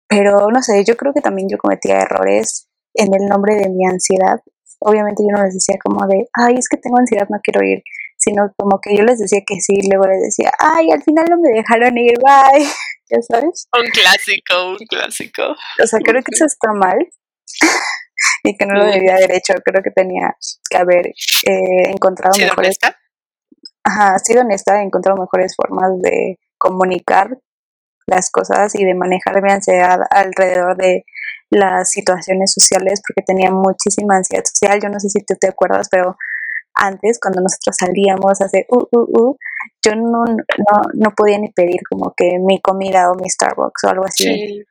[0.07, 3.85] pero no sé, yo creo que también yo cometía errores en el nombre de mi
[3.85, 4.39] ansiedad.
[4.79, 7.81] Obviamente yo no les decía como de, ay, es que tengo ansiedad, no quiero ir,
[8.17, 11.37] sino como que yo les decía que sí, luego les decía, ay, al final no
[11.39, 12.63] me dejaron ir, bye,
[13.09, 13.67] ya sabes.
[13.73, 15.55] Un clásico, un clásico.
[15.81, 16.97] O sea, creo que eso está mal
[18.43, 20.35] y que no lo debía haber hecho, creo que tenía
[20.69, 22.57] que haber eh, encontrado mejores...
[22.57, 22.99] Honesta?
[23.83, 27.37] Ajá, sido honesta, he encontrado mejores formas de comunicar
[28.07, 31.05] las cosas y de manejar mi ansiedad alrededor de
[31.49, 34.79] las situaciones sociales porque tenía muchísima ansiedad social.
[34.81, 36.17] Yo no sé si tú te acuerdas, pero
[36.73, 39.37] antes cuando nosotros salíamos a hacer uh, uh, uh,
[39.85, 43.89] yo no, no, no podía ni pedir como que mi comida o mi Starbucks o
[43.89, 44.23] algo así.
[44.23, 44.63] Sí,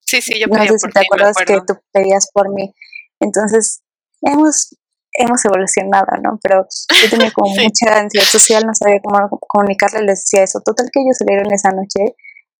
[0.00, 2.74] sí, sí yo No sé si te acuerdas que tú pedías por mí.
[3.20, 3.82] Entonces,
[4.22, 4.76] hemos
[5.12, 6.38] hemos evolucionado, ¿no?
[6.42, 6.66] Pero
[7.02, 10.60] yo tenía como mucha ansiedad social, no sabía cómo comunicarle, les decía eso.
[10.64, 12.14] Total que ellos salieron esa noche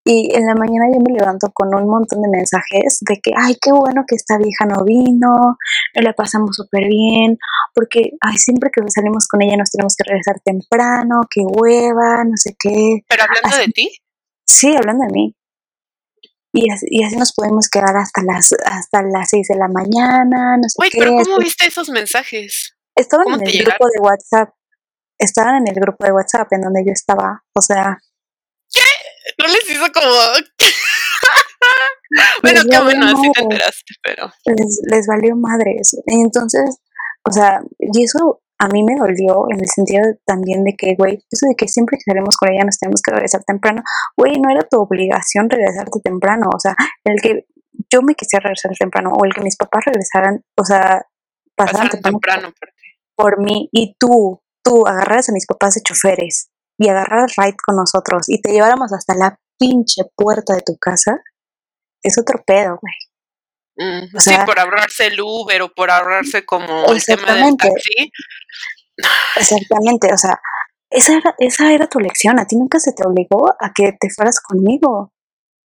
[0.05, 3.57] y en la mañana yo me levanto con un montón de mensajes de que, ay,
[3.61, 5.59] qué bueno que esta vieja no vino,
[5.95, 7.39] no la pasamos súper bien,
[7.75, 12.37] porque, ay, siempre que salimos con ella nos tenemos que regresar temprano, qué hueva, no
[12.37, 13.05] sé qué.
[13.09, 13.91] ¿Pero hablando de ti?
[14.47, 15.37] Sí, hablando de mí.
[16.53, 20.57] Y así, y así nos podemos quedar hasta las hasta las 6 de la mañana,
[20.57, 22.77] no sé Uy, pero ¿cómo viste esos mensajes?
[22.97, 24.51] Estaban en el grupo de WhatsApp.
[25.19, 27.99] Estaban en el grupo de WhatsApp en donde yo estaba, o sea,
[29.39, 30.11] no les hizo como.
[32.43, 34.33] bueno, qué bueno, así te enteraste, pero.
[34.45, 35.97] Les, les valió madres.
[36.07, 36.79] Entonces,
[37.25, 41.15] o sea, y eso a mí me dolió en el sentido también de que, güey,
[41.31, 43.83] eso de que siempre que salimos con ella nos tenemos que regresar temprano,
[44.19, 47.47] güey, no era tu obligación regresarte temprano, o sea, el que
[47.91, 51.07] yo me quisiera regresar temprano o el que mis papás regresaran, o sea,
[51.57, 52.55] pasaran temprano, temprano
[53.17, 57.57] por, por mí y tú, tú agarraras a mis papás de choferes y agarrar ride
[57.65, 61.23] con nosotros y te lleváramos hasta la pinche puerta de tu casa,
[62.03, 62.95] es otro pedo, güey.
[64.19, 68.13] Sí, por ahorrarse el Uber o por ahorrarse como el tema del taxi.
[69.37, 70.39] Exactamente, o sea,
[70.91, 72.39] esa era, esa era tu lección.
[72.39, 75.13] A ti nunca se te obligó a que te fueras conmigo.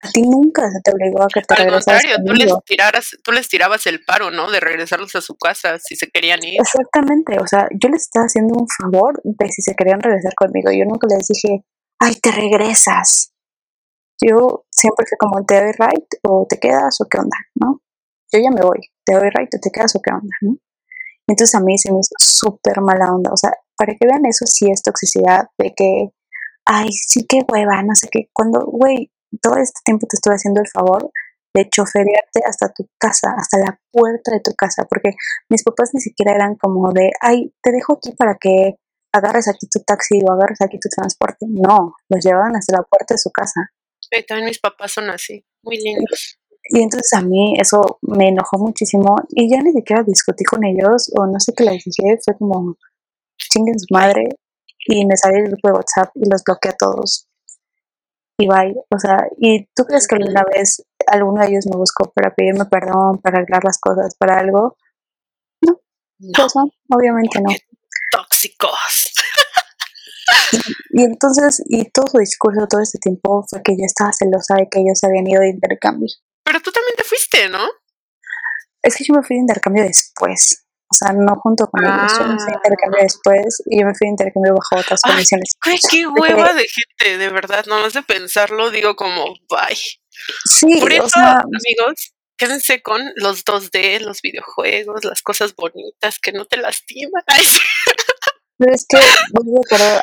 [0.01, 3.31] A ti nunca se te obligó a que te Al contrario, tú les, tiraras, tú
[3.31, 4.51] les tirabas el paro, ¿no?
[4.51, 6.59] De regresarlos a su casa si se querían ir.
[6.59, 10.71] Exactamente, o sea, yo les estaba haciendo un favor de si se querían regresar conmigo.
[10.71, 11.63] Yo nunca les dije,
[11.99, 13.31] ay, te regresas.
[14.21, 17.79] Yo siempre fui como, te doy right o te quedas o qué onda, ¿no?
[18.33, 20.57] Yo ya me voy, te doy right te quedas o qué onda, ¿no?
[21.27, 23.31] Entonces a mí se me hizo súper mala onda.
[23.31, 26.09] O sea, para que vean eso sí es toxicidad de que,
[26.65, 28.29] ay, sí que hueva, no sé qué.
[28.33, 31.11] Cuando, güey, todo este tiempo te estoy haciendo el favor
[31.55, 35.11] de choferearte hasta tu casa, hasta la puerta de tu casa, porque
[35.49, 38.75] mis papás ni siquiera eran como de, ay, te dejo aquí para que
[39.13, 41.45] agarres aquí tu taxi o agarres aquí tu transporte.
[41.47, 43.61] No, los llevaban hasta la puerta de su casa.
[44.27, 46.39] También mis papás son así, muy lindos.
[46.69, 51.11] Y entonces a mí eso me enojó muchísimo y ya ni siquiera discutí con ellos
[51.17, 52.77] o no sé qué les dije, fue como
[53.37, 54.29] chinguen su madre
[54.87, 57.27] y me salí del grupo de WhatsApp y los bloqueé a todos
[58.37, 58.75] y bye.
[58.89, 62.65] O sea, ¿y tú crees que alguna vez alguno de ellos me buscó para pedirme
[62.65, 64.77] perdón, para arreglar las cosas, para algo?
[65.61, 65.79] No,
[66.35, 67.49] pues no, obviamente no.
[68.11, 69.13] Tóxicos.
[70.91, 74.69] Y, entonces, y todo su discurso todo este tiempo fue que yo estaba celosa de
[74.69, 76.07] que ellos se habían ido de intercambio.
[76.43, 77.67] Pero tú también te fuiste, ¿no?
[78.81, 80.65] Es que yo me fui de intercambio después.
[80.91, 82.13] O sea, no junto con ellos.
[82.19, 83.03] Yo me fui de intercambio ah.
[83.03, 85.55] después y yo me fui de intercambio bajo otras condiciones.
[85.89, 87.65] qué hueva de gente, de verdad.
[87.67, 89.77] No más de pensarlo, digo como, bye.
[90.45, 96.45] Sí, Por eso, amigos, quédense con los 2D, los videojuegos, las cosas bonitas que no
[96.45, 97.23] te lastiman.
[98.57, 98.97] Pero es que,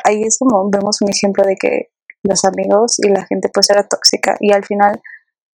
[0.03, 1.91] ahí es como vemos un ejemplo de que
[2.23, 5.01] los amigos y la gente pues era tóxica y al final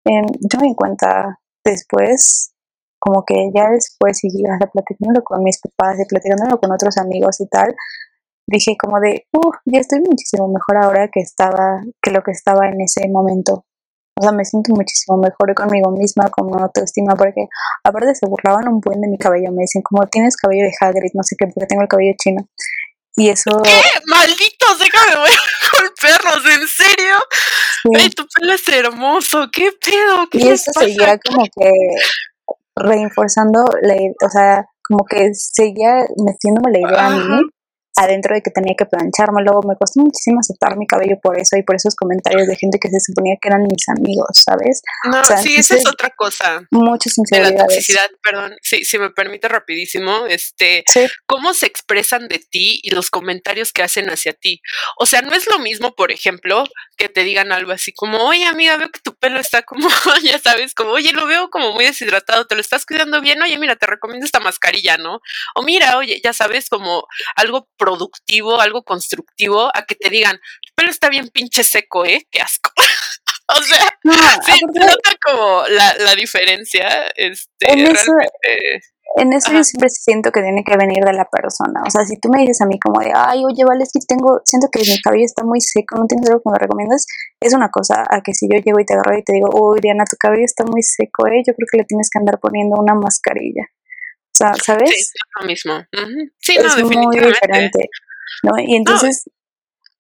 [0.08, 2.54] em, yo me di cuenta después
[3.00, 7.40] como que ya después y hasta platicándolo con mis papás y platicándolo con otros amigos
[7.42, 7.76] y tal
[8.48, 12.68] dije como de uh, ya estoy muchísimo mejor ahora que estaba que lo que estaba
[12.70, 13.66] en ese momento
[14.16, 17.48] o sea me siento muchísimo mejor conmigo misma con autoestima porque
[17.84, 21.12] aparte se burlaban un buen de mi cabello me dicen como tienes cabello de Hagrid
[21.14, 22.48] no sé qué porque tengo el cabello chino
[23.18, 23.50] y eso.
[23.64, 23.82] ¿Qué?
[24.06, 24.80] ¡Malditos!
[24.80, 25.32] Déjame voy
[25.72, 27.16] con perros, ¿en serio?
[27.98, 30.30] Ay, tu pelo es hermoso, ¿qué pedo?
[30.30, 31.72] ¿Qué y eso seguía como que
[32.76, 37.42] reforzando, la, o sea, como que seguía metiéndome la idea a mí,
[37.98, 41.64] adentro de que tenía que planchármelo, me costó muchísimo aceptar mi cabello por eso y
[41.64, 44.82] por esos comentarios de gente que se suponía que eran mis amigos, ¿sabes?
[45.06, 46.62] No, sí, esa es otra cosa.
[46.72, 48.56] Muchas De la toxicidad, perdón.
[48.62, 50.84] Sí, si me permite rapidísimo, este,
[51.26, 54.62] cómo se expresan de ti y los comentarios que hacen hacia ti.
[55.00, 56.64] O sea, no es lo mismo, por ejemplo,
[56.98, 59.88] que te digan algo así como, oye amiga, veo que tu pelo está como,
[60.24, 63.58] ya sabes, como, oye, lo veo como muy deshidratado, te lo estás cuidando bien, oye,
[63.58, 65.20] mira, te recomiendo esta mascarilla, ¿no?
[65.56, 70.74] O mira, oye, ya sabes, como algo productivo, algo constructivo, a que te digan, tu
[70.76, 72.28] pelo está bien pinche seco, ¿eh?
[72.30, 72.70] Qué asco.
[73.48, 74.00] o sea,
[74.46, 78.82] sí, nota como la, la diferencia, este, realmente
[79.16, 81.82] en eso yo siempre siento que tiene que venir de la persona.
[81.86, 84.00] O sea, si tú me dices a mí como de, ay, oye, vale, es que
[84.06, 87.06] tengo, siento que mi cabello está muy seco, no tienes algo que me recomiendas,
[87.40, 88.04] es una cosa.
[88.10, 90.46] A que si yo llego y te agarro y te digo, uy, Diana, tu cabello
[90.46, 91.42] está muy seco, ¿eh?
[91.48, 93.66] Yo creo que le tienes que andar poniendo una mascarilla.
[94.40, 94.90] O sea, ¿sabes?
[94.90, 95.74] Sí, es lo mismo.
[96.40, 97.90] Sí, es muy diferente.
[98.44, 98.52] ¿no?
[98.60, 99.30] Y entonces,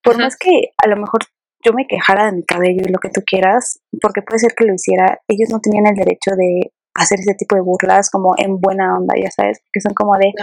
[0.04, 1.22] por más que a lo mejor
[1.66, 4.66] yo me quejara de mi cabello y lo que tú quieras, porque puede ser que
[4.66, 8.60] lo hiciera, ellos no tenían el derecho de hacer ese tipo de burlas como en
[8.60, 10.34] buena onda, ya sabes, que son como de,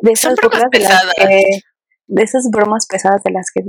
[0.00, 1.44] de esas burlas de las que,
[2.06, 3.62] de esas bromas pesadas de las que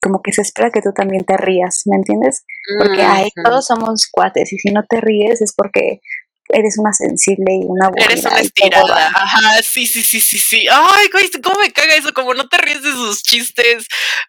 [0.00, 2.44] como que se espera que tú también te rías, ¿me entiendes?
[2.78, 6.00] Porque ay, todos somos cuates y si no te ríes es porque
[6.48, 8.06] eres una sensible y una buena.
[8.06, 9.08] Eres una estirada.
[9.08, 10.66] Ajá, sí, sí, sí, sí, sí.
[10.70, 12.12] Ay, güey, ¿cómo me caga eso?
[12.12, 13.86] Como no te ríes de sus chistes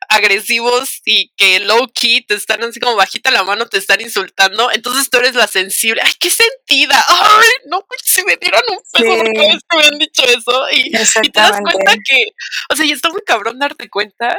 [0.07, 4.71] agresivos y que low key te están así como bajita la mano, te están insultando.
[4.71, 6.01] Entonces tú eres la sensible.
[6.03, 7.03] Ay, qué sentida.
[7.07, 10.69] Ay, no, pues se me dieron un peso porque me han dicho eso.
[10.71, 12.27] Y, y te das cuenta que,
[12.71, 14.37] o sea, y está muy cabrón darte cuenta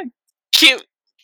[0.51, 0.77] que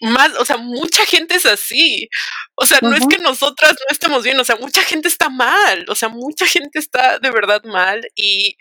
[0.02, 2.08] más, o sea, mucha gente es así.
[2.56, 5.84] O sea, no es que nosotras no estemos bien, o sea, mucha gente está mal,
[5.88, 8.56] o sea, mucha gente está de verdad mal y,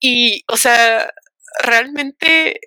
[0.00, 1.12] y o sea,
[1.62, 2.60] realmente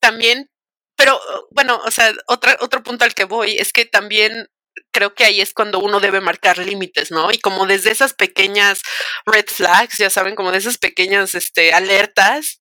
[0.00, 0.50] también,
[0.96, 1.18] pero
[1.52, 4.48] bueno, o sea, otra, otro punto al que voy es que también
[4.92, 7.30] creo que ahí es cuando uno debe marcar límites, ¿no?
[7.32, 8.82] Y como desde esas pequeñas
[9.26, 12.58] red flags, ya saben, como de esas pequeñas este, alertas,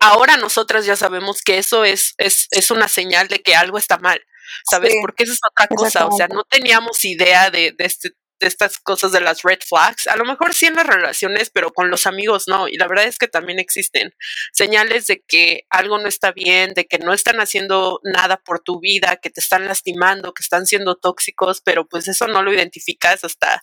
[0.00, 3.98] ahora nosotras ya sabemos que eso es, es, es una señal de que algo está
[3.98, 4.20] mal,
[4.68, 4.94] ¿sabes?
[5.00, 8.78] Porque eso es otra cosa, o sea, no teníamos idea de, de, este, de estas
[8.78, 12.06] cosas de las red flags, a lo mejor sí en las relaciones, pero con los
[12.06, 14.14] amigos no, y la verdad es que también existen
[14.52, 18.80] señales de que algo no está bien, de que no están haciendo nada por tu
[18.80, 23.22] vida, que te están lastimando, que están siendo tóxicos, pero pues eso no lo identificas
[23.22, 23.62] hasta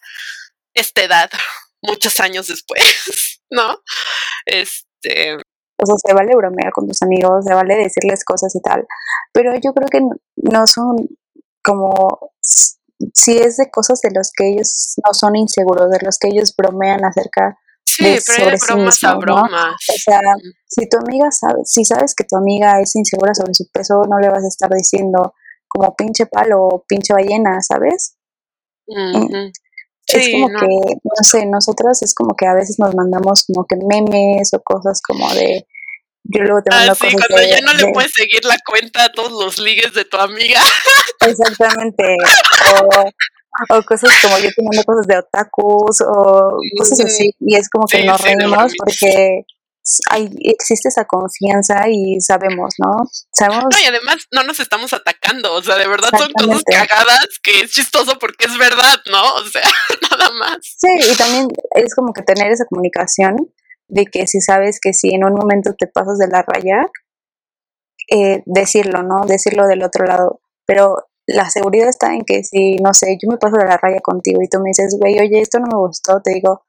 [0.75, 1.31] esta edad,
[1.81, 3.81] muchos años después, ¿no?
[4.45, 5.37] Este,
[5.77, 8.87] o sea, se vale bromear con tus amigos, se vale decirles cosas y tal,
[9.33, 11.07] pero yo creo que no son
[11.63, 16.29] como si es de cosas de los que ellos no son inseguros, de los que
[16.29, 19.75] ellos bromean acerca sí, de sobre sí mismos, bromas.
[19.93, 20.19] O sea,
[20.65, 24.19] si tu amiga sabe, si sabes que tu amiga es insegura sobre su peso, no
[24.19, 25.33] le vas a estar diciendo
[25.67, 28.17] como pinche palo o pinche ballena, ¿sabes?
[30.07, 30.65] Es como que,
[31.03, 35.01] no sé, nosotras es como que a veces nos mandamos como que memes o cosas
[35.01, 35.67] como de,
[36.23, 39.11] yo luego te mando ah, sí, cuando ya no le puedes seguir la cuenta a
[39.11, 40.61] todos los ligues de tu amiga.
[41.21, 42.17] Exactamente.
[43.69, 47.31] O, cosas como yo te mando cosas de otakus o cosas así.
[47.39, 49.45] Y es como que nos reímos porque
[50.09, 53.09] hay, existe esa confianza y sabemos, ¿no?
[53.33, 53.65] Sabemos.
[53.71, 57.61] No, y además no nos estamos atacando, o sea, de verdad son cosas cagadas que
[57.61, 59.23] es chistoso porque es verdad, ¿no?
[59.35, 59.61] O sea,
[60.11, 60.57] nada más.
[60.61, 63.35] Sí, y también es como que tener esa comunicación
[63.87, 66.85] de que si sabes que si en un momento te pasas de la raya,
[68.09, 69.25] eh, decirlo, ¿no?
[69.25, 70.41] Decirlo del otro lado.
[70.65, 73.99] Pero la seguridad está en que si, no sé, yo me paso de la raya
[74.01, 76.65] contigo y tú me dices, güey, oye, esto no me gustó, te digo,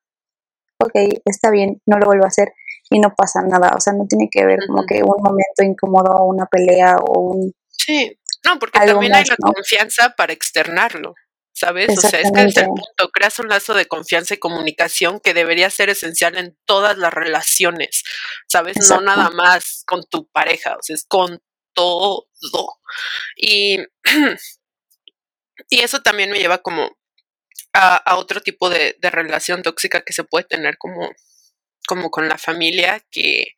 [0.78, 2.52] ok, está bien, no lo vuelvo a hacer
[2.90, 3.72] y no pasa nada.
[3.76, 7.52] O sea, no tiene que ver como que un momento incómodo, una pelea o un...
[7.70, 11.14] Sí, no, porque también hay la confianza para externarlo.
[11.58, 11.98] ¿sabes?
[11.98, 15.34] O sea, es que es el punto, creas un lazo de confianza y comunicación que
[15.34, 18.04] debería ser esencial en todas las relaciones,
[18.46, 18.76] ¿sabes?
[18.88, 21.42] No nada más con tu pareja, o sea, es con
[21.74, 22.28] todo.
[23.36, 23.78] Y,
[25.68, 26.96] y eso también me lleva como
[27.72, 31.10] a, otro tipo de, de, relación tóxica que se puede tener como,
[31.88, 33.54] como con la familia, que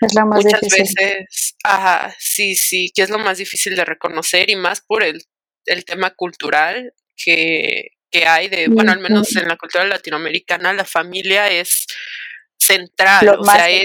[0.00, 5.02] muchas veces, ajá, sí, sí, que es lo más difícil de reconocer y más por
[5.02, 5.22] el,
[5.66, 10.86] el tema cultural que, que hay de, bueno, al menos en la cultura latinoamericana, la
[10.86, 11.86] familia es
[12.58, 13.84] central, o sea, es,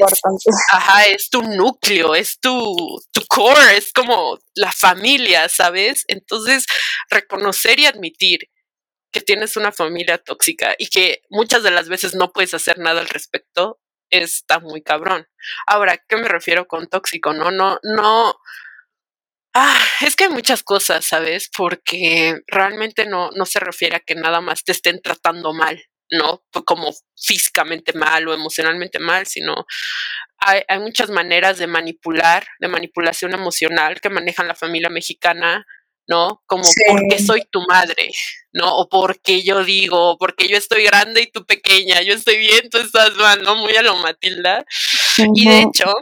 [0.71, 6.05] ajá, es tu núcleo, es tu, tu core, es como la familia, ¿sabes?
[6.07, 6.65] Entonces,
[7.09, 8.39] reconocer y admitir
[9.11, 13.01] que tienes una familia tóxica y que muchas de las veces no puedes hacer nada
[13.01, 13.80] al respecto,
[14.11, 15.27] está muy cabrón.
[15.65, 17.33] Ahora, ¿qué me refiero con tóxico?
[17.33, 18.35] No, no, no.
[19.53, 21.49] Ah, es que hay muchas cosas, ¿sabes?
[21.55, 26.43] Porque realmente no, no se refiere a que nada más te estén tratando mal, ¿no?
[26.65, 29.65] Como físicamente mal o emocionalmente mal, sino
[30.37, 35.65] hay, hay muchas maneras de manipular, de manipulación emocional que manejan la familia mexicana
[36.07, 36.41] ¿no?
[36.45, 38.11] Como porque soy tu madre,
[38.51, 38.77] ¿no?
[38.77, 42.77] O porque yo digo, porque yo estoy grande y tú pequeña, yo estoy bien, tú
[42.77, 43.55] estás mal, ¿no?
[43.55, 44.65] Muy a lo Matilda.
[45.33, 45.93] Y de hecho,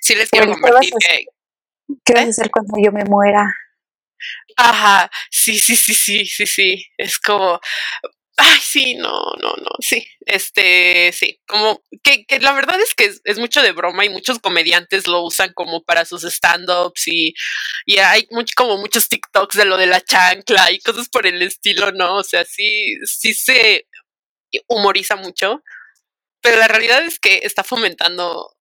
[0.00, 1.24] sí les quiero compartir que...
[2.04, 2.30] ¿Qué vas a ¿eh?
[2.30, 3.54] hacer cuando yo me muera?
[4.56, 6.86] Ajá, sí, sí, sí, sí, sí, sí.
[6.96, 7.60] Es como,
[8.38, 9.10] Ay, sí, no,
[9.42, 10.06] no, no, sí.
[10.26, 14.38] Este, sí, como que, que la verdad es que es, mucho de broma y muchos
[14.38, 17.34] comediantes lo usan como para sus stand-ups y,
[17.84, 21.42] y hay mucho, como muchos TikToks de lo de la chancla y cosas por el
[21.42, 22.16] estilo, ¿no?
[22.16, 23.86] O sea, sí, sí se
[24.68, 25.62] humoriza mucho,
[26.42, 28.56] pero la realidad es que está fomentando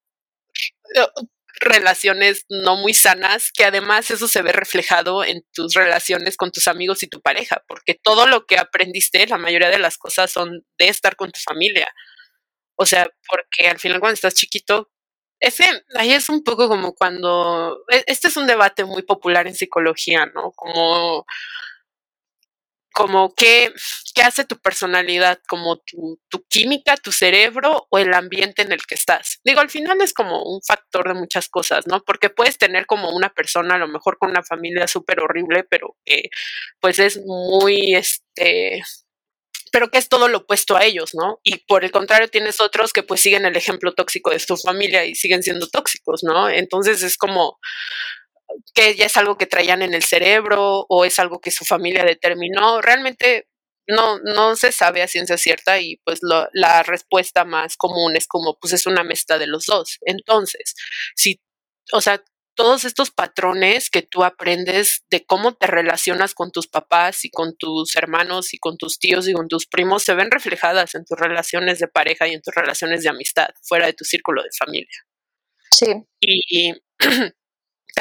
[1.61, 6.67] relaciones no muy sanas, que además eso se ve reflejado en tus relaciones con tus
[6.67, 10.65] amigos y tu pareja, porque todo lo que aprendiste, la mayoría de las cosas son
[10.77, 11.87] de estar con tu familia.
[12.75, 14.89] O sea, porque al final cuando estás chiquito,
[15.39, 19.55] ese, ahí es un poco como cuando, e, este es un debate muy popular en
[19.55, 20.51] psicología, ¿no?
[20.51, 21.25] Como
[22.93, 23.73] como qué,
[24.13, 28.85] qué hace tu personalidad, como tu, tu, química, tu cerebro o el ambiente en el
[28.85, 29.39] que estás.
[29.43, 32.01] Digo, al final es como un factor de muchas cosas, ¿no?
[32.03, 35.97] Porque puedes tener como una persona, a lo mejor con una familia súper horrible, pero
[36.05, 36.29] que
[36.79, 38.83] pues es muy, este,
[39.71, 41.39] pero que es todo lo opuesto a ellos, ¿no?
[41.43, 45.05] Y por el contrario tienes otros que pues siguen el ejemplo tóxico de su familia
[45.05, 46.49] y siguen siendo tóxicos, ¿no?
[46.49, 47.57] Entonces es como
[48.73, 52.03] que ya es algo que traían en el cerebro o es algo que su familia
[52.03, 52.81] determinó.
[52.81, 53.47] Realmente
[53.87, 58.57] no, no se sabe a ciencia cierta y pues la respuesta más común es como
[58.59, 59.97] pues es una mezcla de los dos.
[60.05, 60.75] Entonces,
[61.15, 61.41] si,
[61.91, 62.23] o sea,
[62.55, 67.55] todos estos patrones que tú aprendes de cómo te relacionas con tus papás y con
[67.57, 71.17] tus hermanos y con tus tíos y con tus primos se ven reflejadas en tus
[71.17, 75.05] relaciones de pareja y en tus relaciones de amistad fuera de tu círculo de familia.
[75.71, 75.87] Sí.
[76.19, 76.73] Y,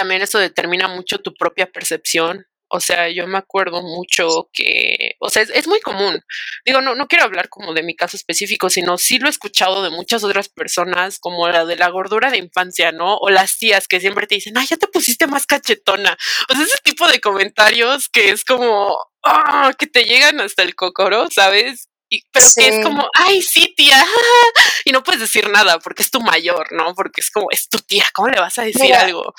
[0.01, 2.47] también eso determina mucho tu propia percepción.
[2.73, 6.23] O sea, yo me acuerdo mucho que, o sea, es, muy común.
[6.65, 9.83] Digo, no, no quiero hablar como de mi caso específico, sino sí lo he escuchado
[9.83, 13.19] de muchas otras personas, como la de la gordura de infancia, ¿no?
[13.19, 16.17] O las tías que siempre te dicen, ay, ya te pusiste más cachetona.
[16.49, 20.75] O sea, ese tipo de comentarios que es como, ah, que te llegan hasta el
[20.75, 21.91] cocoro, ¿sabes?
[22.09, 24.03] Y, pero que es como, ay, sí, tía,
[24.87, 26.95] y no puedes decir nada porque es tu mayor, ¿no?
[26.95, 29.35] Porque es como, es tu tía, ¿cómo le vas a decir algo?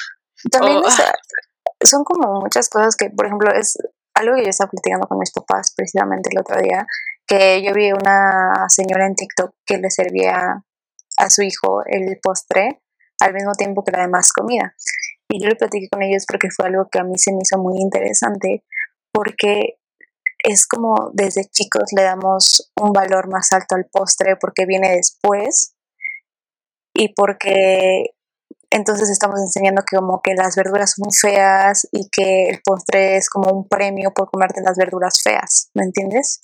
[0.49, 3.77] También oh, son como muchas cosas que, por ejemplo, es
[4.13, 6.85] algo que yo estaba platicando con mis papás precisamente el otro día,
[7.27, 10.63] que yo vi una señora en TikTok que le servía
[11.17, 12.81] a su hijo el postre
[13.19, 14.75] al mismo tiempo que la demás comida.
[15.29, 17.57] Y yo le platiqué con ellos porque fue algo que a mí se me hizo
[17.57, 18.65] muy interesante,
[19.13, 19.77] porque
[20.43, 25.75] es como desde chicos le damos un valor más alto al postre porque viene después
[26.95, 28.15] y porque
[28.71, 33.29] entonces estamos enseñando que como que las verduras son feas y que el postre es
[33.29, 36.41] como un premio por comerte las verduras feas, ¿me entiendes?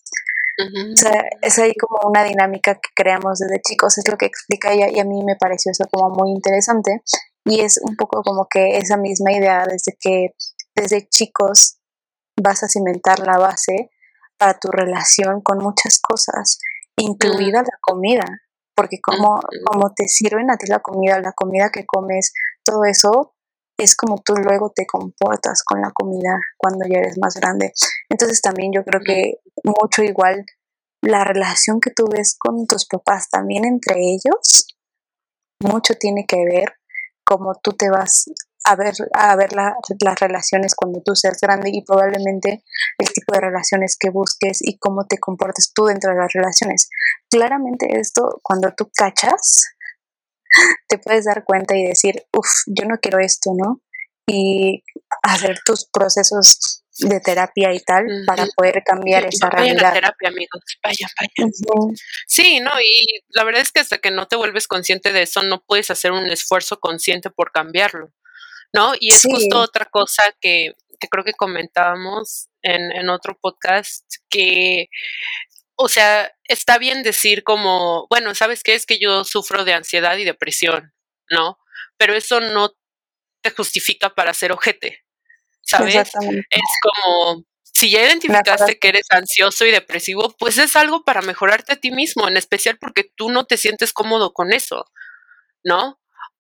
[0.60, 4.74] O sea, es ahí como una dinámica que creamos desde chicos, es lo que explica
[4.74, 7.04] ella y a mí me pareció eso como muy interesante
[7.46, 10.34] y es un poco como que esa misma idea desde que
[10.76, 11.78] desde chicos
[12.42, 13.92] vas a cimentar la base
[14.38, 16.60] para tu relación con muchas cosas,
[16.96, 18.26] incluida la comida,
[18.78, 22.32] porque como, como te sirven a ti la comida, la comida que comes,
[22.64, 23.34] todo eso
[23.76, 27.74] es como tú luego te comportas con la comida cuando ya eres más grande.
[28.08, 30.46] Entonces también yo creo que mucho igual
[31.02, 34.68] la relación que tú ves con tus papás también entre ellos,
[35.60, 36.74] mucho tiene que ver
[37.26, 38.26] cómo tú te vas
[38.68, 42.64] a ver, a ver las relaciones cuando tú seas grande y probablemente
[42.98, 46.90] el tipo de relaciones que busques y cómo te comportes tú dentro de las relaciones.
[47.30, 49.68] Claramente esto, cuando tú cachas,
[50.88, 53.82] te puedes dar cuenta y decir, uff, yo no quiero esto, ¿no?
[54.30, 54.84] Y
[55.24, 59.76] hacer tus procesos de terapia y tal para poder cambiar esa realidad.
[59.76, 61.52] Vayan a terapia, amigos, vayan, vayan.
[62.28, 65.42] Sí, no, y la verdad es que hasta que no te vuelves consciente de eso,
[65.44, 68.12] no puedes hacer un esfuerzo consciente por cambiarlo.
[68.74, 68.94] ¿No?
[69.00, 70.74] Y es justo otra cosa que,
[71.10, 74.88] creo que comentábamos en, en otro podcast, que,
[75.76, 78.74] o sea, está bien decir como, bueno, ¿sabes qué?
[78.74, 80.94] Es que yo sufro de ansiedad y depresión,
[81.30, 81.60] ¿no?
[81.98, 82.74] Pero eso no
[83.42, 85.06] te justifica para ser ojete,
[85.62, 85.96] ¿sabes?
[85.96, 91.74] Es como, si ya identificaste que eres ansioso y depresivo, pues es algo para mejorarte
[91.74, 94.86] a ti mismo, en especial porque tú no te sientes cómodo con eso,
[95.64, 96.00] ¿no?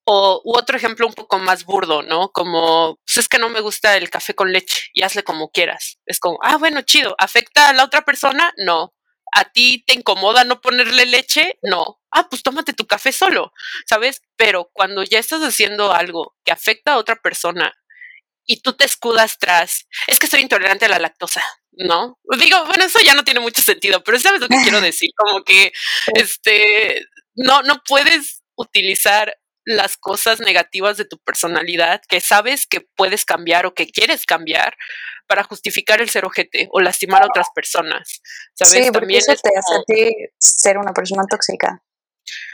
[0.09, 2.31] O u otro ejemplo un poco más burdo, ¿no?
[2.31, 5.99] Como, pues es que no me gusta el café con leche y hazle como quieras.
[6.05, 8.53] Es como, ah, bueno, chido, ¿afecta a la otra persona?
[8.57, 8.93] No.
[9.33, 11.59] ¿A ti te incomoda no ponerle leche?
[11.61, 11.99] No.
[12.11, 13.51] Ah, pues tómate tu café solo,
[13.85, 14.21] ¿sabes?
[14.37, 17.73] Pero cuando ya estás haciendo algo que afecta a otra persona
[18.45, 21.43] y tú te escudas tras, es que soy intolerante a la lactosa,
[21.73, 22.17] ¿no?
[22.39, 25.43] Digo, bueno, eso ya no tiene mucho sentido, pero sabes lo que quiero decir, como
[25.43, 25.73] que,
[26.15, 27.05] este,
[27.35, 29.37] no, no puedes utilizar
[29.67, 34.77] las cosas negativas de tu personalidad que sabes que puedes cambiar o que quieres cambiar
[35.27, 38.21] para justificar el ser ojete o lastimar a otras personas.
[38.53, 38.85] ¿Sabes?
[38.85, 41.83] Sí, También eso te hace a ti ser una persona tóxica.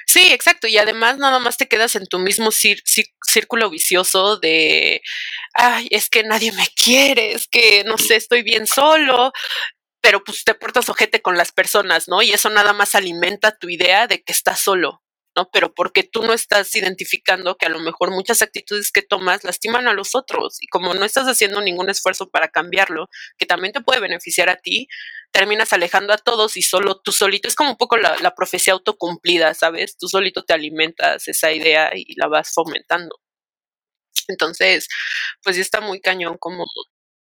[0.07, 0.67] Sí, exacto.
[0.67, 5.01] Y además nada más te quedas en tu mismo círculo vicioso de,
[5.53, 9.31] ay, es que nadie me quiere, es que no sé, estoy bien solo,
[10.01, 12.23] pero pues te portas ojete con las personas, ¿no?
[12.23, 15.02] Y eso nada más alimenta tu idea de que estás solo.
[15.35, 15.49] ¿No?
[15.51, 19.87] Pero porque tú no estás identificando que a lo mejor muchas actitudes que tomas lastiman
[19.87, 23.81] a los otros y como no estás haciendo ningún esfuerzo para cambiarlo, que también te
[23.81, 24.87] puede beneficiar a ti,
[25.31, 29.53] terminas alejando a todos y solo tú solito, es como un poco la, profecía autocumplida,
[29.53, 29.97] ¿sabes?
[29.97, 33.19] Tú solito te alimentas esa idea y la vas fomentando.
[34.27, 34.87] Entonces,
[35.43, 36.65] pues sí está muy cañón como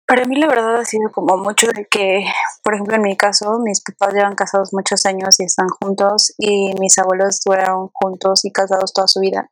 [0.08, 2.24] para mí la verdad ha sido como mucho de que,
[2.64, 6.72] por ejemplo, en mi caso, mis papás llevan casados muchos años y están juntos y
[6.80, 9.50] mis abuelos estuvieron juntos y casados toda su vida.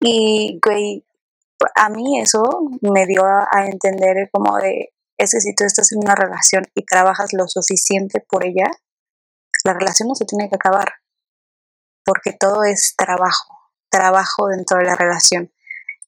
[0.00, 1.04] Y, güey,
[1.74, 2.44] a mí eso
[2.80, 6.84] me dio a, entender como de, es que si tú estás en una relación y
[6.84, 8.70] trabajas lo suficiente por ella,
[9.64, 10.92] la relación no se tiene que acabar,
[12.04, 13.52] porque todo es trabajo,
[13.90, 15.50] trabajo dentro de la relación.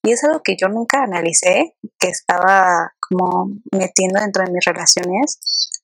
[0.09, 5.39] Y es algo que yo nunca analicé, que estaba como metiendo dentro de mis relaciones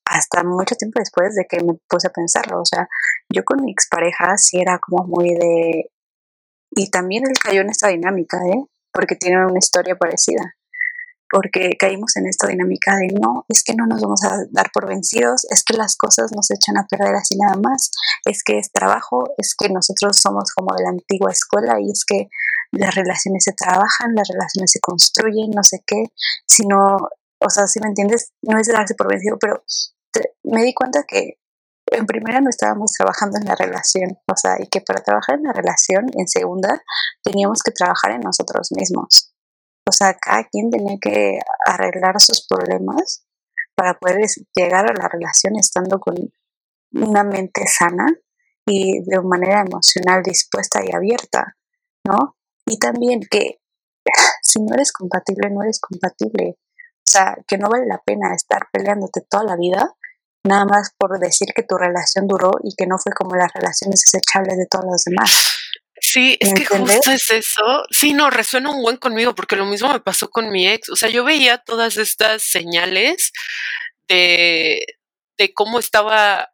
[0.07, 2.63] hasta mucho tiempo después de que me puse a pensarlo.
[2.63, 2.89] O sea,
[3.29, 5.91] yo con mi expareja sí era como muy de...
[6.71, 8.65] Y también él cayó en esta dinámica, ¿eh?
[8.95, 10.55] Porque tiene una historia parecida.
[11.31, 14.89] Porque caímos en esta dinámica de no, es que no nos vamos a dar por
[14.89, 17.91] vencidos, es que las cosas nos echan a perder así nada más,
[18.25, 22.05] es que es trabajo, es que nosotros somos como de la antigua escuela y es
[22.07, 22.29] que
[22.77, 26.05] las relaciones se trabajan, las relaciones se construyen, no sé qué,
[26.47, 26.97] sino,
[27.39, 29.63] o sea, si me entiendes, no es darse por vencido, pero
[30.45, 31.39] me di cuenta que
[31.87, 35.45] en primera no estábamos trabajando en la relación, o sea, y que para trabajar en
[35.45, 36.83] la relación, en segunda,
[37.23, 39.35] teníamos que trabajar en nosotros mismos.
[39.87, 43.27] O sea, cada quien tenía que arreglar sus problemas
[43.75, 46.15] para poder llegar a la relación estando con
[46.93, 48.07] una mente sana
[48.67, 51.57] y de manera emocional dispuesta y abierta,
[52.07, 52.37] ¿no?
[52.67, 53.59] Y también que
[54.43, 56.57] si no eres compatible, no eres compatible.
[56.57, 59.95] O sea, que no vale la pena estar peleándote toda la vida,
[60.45, 64.03] nada más por decir que tu relación duró y que no fue como las relaciones
[64.05, 65.61] desechables de todos los demás.
[66.01, 67.63] Sí, es que justo es eso.
[67.91, 70.91] Sí, no, resuena un buen conmigo, porque lo mismo me pasó con mi ex.
[70.91, 73.33] O sea, yo veía todas estas señales
[74.07, 74.85] de,
[75.39, 76.51] de cómo estaba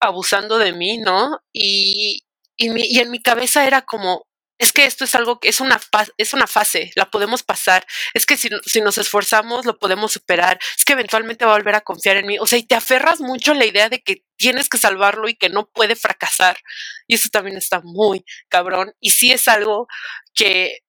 [0.00, 1.40] abusando de mí, ¿no?
[1.52, 2.26] Y,
[2.56, 4.27] y, mi, y en mi cabeza era como,
[4.58, 5.80] es que esto es algo que es una,
[6.16, 7.86] es una fase, la podemos pasar.
[8.14, 10.58] Es que si, si, nos esforzamos, lo podemos superar.
[10.76, 12.38] Es que eventualmente va a volver a confiar en mí.
[12.38, 15.36] O sea, y te aferras mucho a la idea de que tienes que salvarlo y
[15.36, 16.58] que no puede fracasar.
[17.06, 18.92] Y eso también está muy cabrón.
[19.00, 19.86] Y sí es algo
[20.34, 20.80] que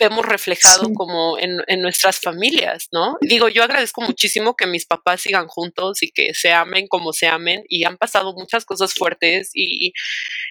[0.00, 3.18] vemos reflejado como en, en, nuestras familias, ¿no?
[3.20, 7.28] Digo, yo agradezco muchísimo que mis papás sigan juntos y que se amen como se
[7.28, 9.92] amen y han pasado muchas cosas fuertes y,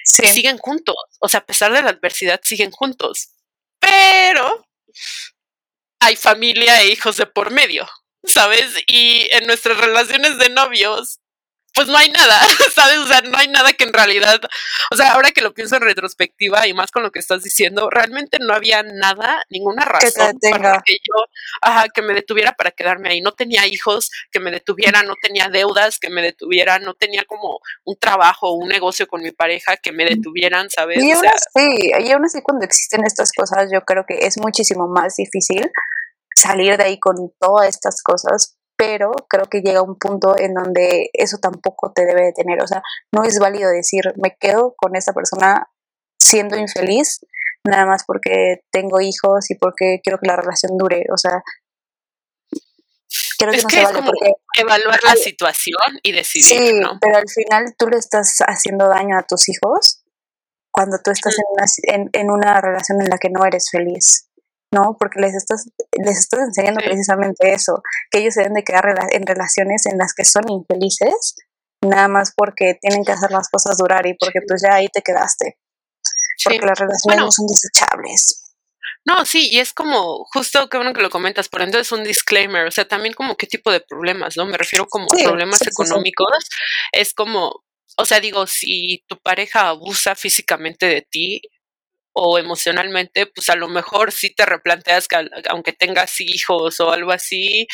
[0.05, 3.31] siguen juntos, o sea, a pesar de la adversidad, siguen juntos,
[3.79, 4.65] pero
[5.99, 7.87] hay familia e hijos de por medio,
[8.23, 8.75] ¿sabes?
[8.87, 11.19] Y en nuestras relaciones de novios
[11.79, 12.37] pues no hay nada,
[12.75, 12.97] ¿sabes?
[12.97, 14.41] O sea, no hay nada que en realidad,
[14.91, 17.89] o sea, ahora que lo pienso en retrospectiva y más con lo que estás diciendo,
[17.89, 21.13] realmente no había nada, ninguna razón para que yo,
[21.61, 23.21] ajá, que me detuviera para quedarme ahí.
[23.21, 27.61] No tenía hijos que me detuvieran, no tenía deudas que me detuvieran, no tenía como
[27.85, 31.01] un trabajo, un negocio con mi pareja que me detuvieran, ¿sabes?
[31.01, 34.89] Y aún así, y aún así cuando existen estas cosas, yo creo que es muchísimo
[34.89, 35.71] más difícil
[36.35, 41.09] salir de ahí con todas estas cosas pero creo que llega un punto en donde
[41.11, 42.63] eso tampoco te debe detener.
[42.63, 45.69] O sea, no es válido decir, me quedo con esa persona
[46.17, 47.19] siendo infeliz,
[47.65, 51.03] nada más porque tengo hijos y porque quiero que la relación dure.
[51.13, 51.43] O sea,
[53.37, 56.45] creo que no se vale porque evaluar la situación y decidir.
[56.45, 60.05] Sí, pero al final tú le estás haciendo daño a tus hijos
[60.71, 64.28] cuando tú estás en, una, en, en una relación en la que no eres feliz.
[64.71, 64.95] ¿No?
[64.99, 69.25] Porque les estás, les estás enseñando precisamente eso, que ellos se deben de quedar en
[69.25, 71.35] relaciones en las que son infelices,
[71.83, 75.01] nada más porque tienen que hacer las cosas durar y porque pues ya ahí te
[75.01, 75.57] quedaste.
[76.43, 78.49] Porque las relaciones no son desechables.
[79.05, 82.67] No, sí, y es como, justo que bueno que lo comentas, por entonces un disclaimer,
[82.67, 84.45] o sea, también como qué tipo de problemas, ¿no?
[84.45, 86.27] Me refiero como a problemas económicos,
[86.91, 87.63] es como,
[87.97, 91.41] o sea, digo, si tu pareja abusa físicamente de ti,
[92.21, 95.15] o emocionalmente, pues a lo mejor sí te replanteas que
[95.49, 97.67] aunque tengas hijos o algo así,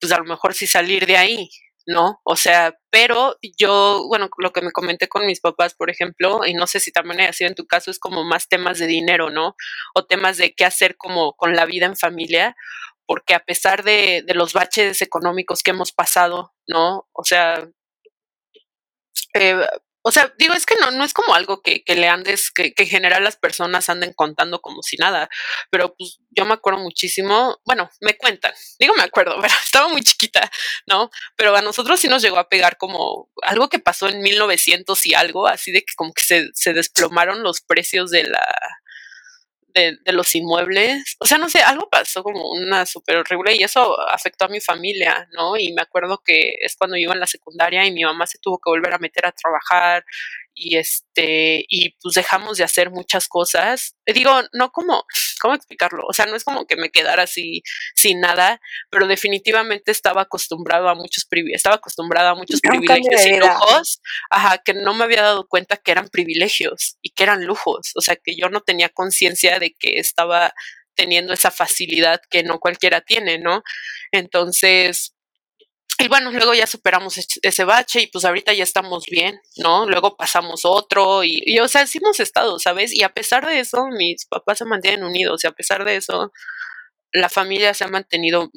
[0.00, 1.48] pues a lo mejor sí salir de ahí,
[1.86, 2.20] ¿no?
[2.24, 6.54] O sea, pero yo, bueno, lo que me comenté con mis papás, por ejemplo, y
[6.54, 9.30] no sé si también haya sido en tu caso, es como más temas de dinero,
[9.30, 9.54] ¿no?
[9.94, 12.56] O temas de qué hacer como con la vida en familia,
[13.06, 17.06] porque a pesar de, de los baches económicos que hemos pasado, ¿no?
[17.12, 17.68] O sea,
[19.34, 19.66] eh,
[20.06, 22.74] o sea, digo, es que no, no es como algo que, que le andes, que,
[22.74, 25.30] que, en general las personas anden contando como si nada,
[25.70, 30.02] pero pues yo me acuerdo muchísimo, bueno, me cuentan, digo me acuerdo, pero estaba muy
[30.02, 30.50] chiquita,
[30.86, 31.10] ¿no?
[31.36, 35.14] Pero a nosotros sí nos llegó a pegar como algo que pasó en 1900 y
[35.14, 38.46] algo, así de que como que se, se desplomaron los precios de la,
[39.74, 41.16] de, de, los inmuebles.
[41.18, 44.60] O sea, no sé, algo pasó como una súper horrible y eso afectó a mi
[44.60, 45.56] familia, ¿no?
[45.56, 48.58] Y me acuerdo que es cuando iba en la secundaria y mi mamá se tuvo
[48.58, 50.04] que volver a meter a trabajar
[50.54, 53.96] y este, y pues dejamos de hacer muchas cosas.
[54.06, 55.04] Digo, no como,
[55.40, 56.04] ¿cómo explicarlo?
[56.06, 57.62] O sea, no es como que me quedara así
[57.94, 64.00] sin nada, pero definitivamente estaba acostumbrado a muchos estaba acostumbrada a muchos privilegios y lujos,
[64.30, 67.92] ajá, que no me había dado cuenta que eran privilegios y que eran lujos.
[67.96, 70.54] O sea, que yo no tenía conciencia de que estaba
[70.94, 73.62] teniendo esa facilidad que no cualquiera tiene, ¿no?
[74.12, 75.13] Entonces,
[75.98, 79.86] y bueno, luego ya superamos ese bache y pues ahorita ya estamos bien, ¿no?
[79.88, 82.92] Luego pasamos otro y, y, o sea, sí hemos estado, ¿sabes?
[82.92, 86.32] Y a pesar de eso, mis papás se mantienen unidos y a pesar de eso,
[87.12, 88.50] la familia se ha mantenido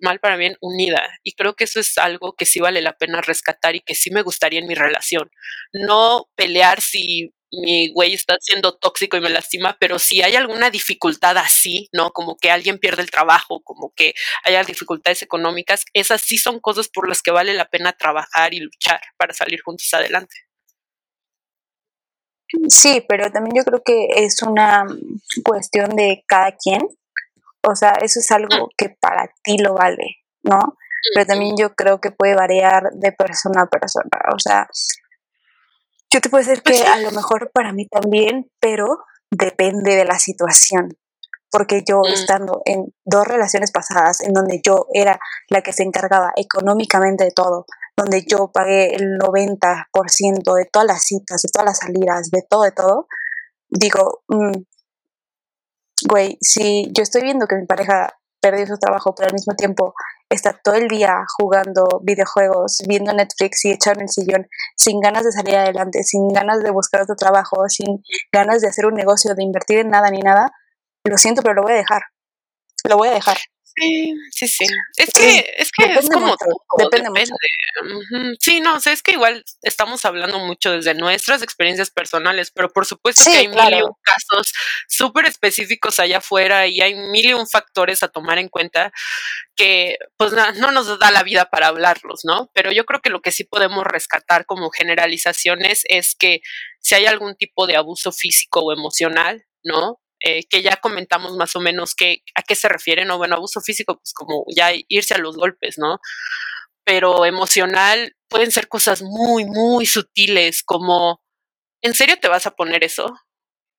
[0.00, 3.20] mal para bien unida y creo que eso es algo que sí vale la pena
[3.20, 5.30] rescatar y que sí me gustaría en mi relación.
[5.72, 10.70] No pelear si mi güey está siendo tóxico y me lastima, pero si hay alguna
[10.70, 12.10] dificultad así, ¿no?
[12.10, 16.88] Como que alguien pierde el trabajo, como que haya dificultades económicas, esas sí son cosas
[16.88, 20.34] por las que vale la pena trabajar y luchar para salir juntos adelante.
[22.68, 24.84] Sí, pero también yo creo que es una
[25.44, 26.82] cuestión de cada quien.
[27.66, 30.58] O sea, eso es algo que para ti lo vale, ¿no?
[31.14, 34.10] Pero también yo creo que puede variar de persona a persona.
[34.34, 34.68] O sea,
[36.12, 38.98] yo te puedo decir que a lo mejor para mí también, pero
[39.30, 40.96] depende de la situación.
[41.50, 42.12] Porque yo mm.
[42.12, 47.30] estando en dos relaciones pasadas en donde yo era la que se encargaba económicamente de
[47.30, 52.42] todo, donde yo pagué el 90% de todas las citas, de todas las salidas, de
[52.48, 53.06] todo, de todo,
[53.68, 54.62] digo, mm,
[56.08, 59.94] güey, si yo estoy viendo que mi pareja perdió su trabajo, pero al mismo tiempo
[60.34, 65.24] está todo el día jugando videojuegos, viendo Netflix y echado en el sillón, sin ganas
[65.24, 68.02] de salir adelante, sin ganas de buscar otro trabajo, sin
[68.32, 70.50] ganas de hacer un negocio, de invertir en nada ni nada,
[71.04, 72.02] lo siento, pero lo voy a dejar.
[72.88, 73.36] Lo voy a dejar.
[73.74, 74.64] Sí, sí, sí.
[74.96, 76.36] Es que, es que es como
[76.78, 77.10] depende.
[77.10, 78.36] Mucho.
[78.40, 82.68] Sí, no, o sea, es que igual estamos hablando mucho desde nuestras experiencias personales, pero
[82.70, 84.52] por supuesto que hay mil y un casos
[84.88, 88.92] súper específicos allá afuera y hay mil y un factores a tomar en cuenta
[89.56, 92.50] que pues no, no nos da la vida para hablarlos, ¿no?
[92.54, 96.40] Pero yo creo que lo que sí podemos rescatar como generalizaciones es que
[96.80, 100.01] si hay algún tipo de abuso físico o emocional, ¿no?
[100.24, 103.18] Eh, que ya comentamos más o menos que, a qué se refiere, ¿no?
[103.18, 105.98] Bueno, abuso físico, pues como ya irse a los golpes, ¿no?
[106.84, 111.22] Pero emocional pueden ser cosas muy, muy sutiles, como,
[111.82, 113.14] ¿en serio te vas a poner eso?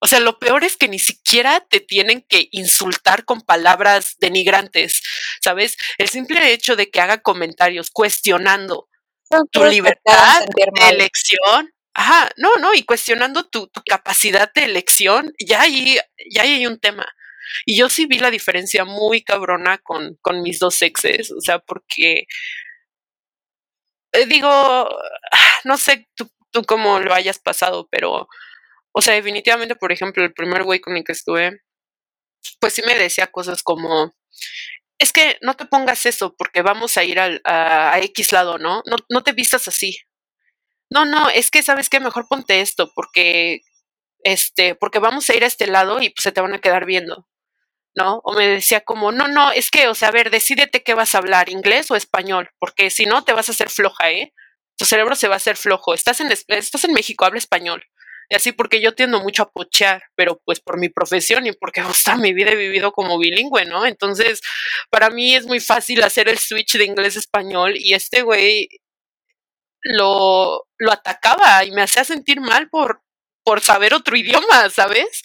[0.02, 5.02] O sea, lo peor es que ni siquiera te tienen que insultar con palabras denigrantes,
[5.42, 5.78] ¿sabes?
[5.98, 8.90] El simple hecho de que haga comentarios cuestionando
[9.52, 15.62] tu libertad de elección Ajá, no, no, y cuestionando tu, tu capacidad de elección, ya
[15.62, 16.00] hay,
[16.32, 17.06] ya hay un tema.
[17.66, 21.60] Y yo sí vi la diferencia muy cabrona con, con mis dos exes, o sea,
[21.60, 22.26] porque
[24.14, 24.90] eh, digo,
[25.66, 28.28] no sé tú, tú cómo lo hayas pasado, pero,
[28.94, 31.62] o sea, definitivamente, por ejemplo, el primer güey con el que estuve,
[32.60, 34.14] pues sí me decía cosas como,
[35.00, 38.58] es que no te pongas eso porque vamos a ir al, a, a X lado,
[38.60, 38.84] ¿no?
[38.88, 38.98] ¿no?
[39.10, 39.98] No te vistas así
[40.94, 43.62] no, no, es que sabes que mejor ponte esto porque,
[44.24, 46.86] este, porque vamos a ir a este lado y pues se te van a quedar
[46.86, 47.28] viendo,
[47.96, 48.22] ¿no?
[48.24, 51.16] O me decía como, no, no, es que, o sea, a ver, decídete qué vas
[51.16, 54.34] a hablar, inglés o español, porque si no te vas a hacer floja, ¿eh?
[54.78, 55.94] Tu cerebro se va a hacer flojo.
[55.96, 57.84] Estás en, estás en México, habla español.
[58.30, 61.82] y así porque yo tiendo mucho a pochear, pero pues por mi profesión y porque
[61.82, 63.86] hasta mi vida he vivido como bilingüe, ¿no?
[63.88, 64.42] Entonces,
[64.92, 68.70] para mí es muy fácil hacer el switch de inglés a español y este güey
[69.84, 73.02] lo, lo atacaba y me hacía sentir mal por,
[73.44, 75.22] por saber otro idioma, ¿sabes?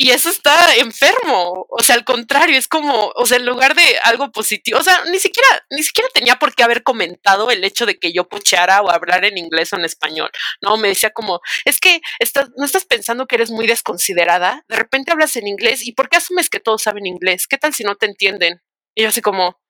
[0.00, 1.66] Y eso está enfermo.
[1.68, 5.02] O sea, al contrario, es como, o sea, en lugar de algo positivo, o sea,
[5.10, 8.80] ni siquiera, ni siquiera tenía por qué haber comentado el hecho de que yo pucheara
[8.80, 10.30] o hablar en inglés o en español.
[10.62, 14.64] No, me decía como, es que estás, no estás pensando que eres muy desconsiderada.
[14.68, 17.48] De repente hablas en inglés y ¿por qué asumes que todos saben inglés?
[17.48, 18.62] ¿Qué tal si no te entienden?
[18.94, 19.60] Y yo así como,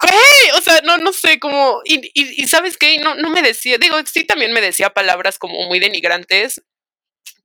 [0.00, 0.52] ¿qué?
[0.56, 3.78] O sea, no, no sé, como, y, y, y sabes qué, no, no me decía,
[3.78, 6.62] digo, sí también me decía palabras como muy denigrantes,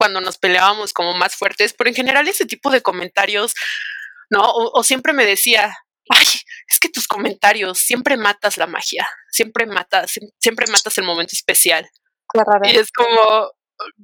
[0.01, 3.53] cuando nos peleábamos como más fuertes, pero en general ese tipo de comentarios,
[4.31, 4.41] ¿no?
[4.43, 5.77] O, siempre me decía,
[6.09, 6.25] ay,
[6.67, 11.87] es que tus comentarios siempre matas la magia, siempre matas, siempre matas el momento especial.
[12.63, 13.51] Y es como,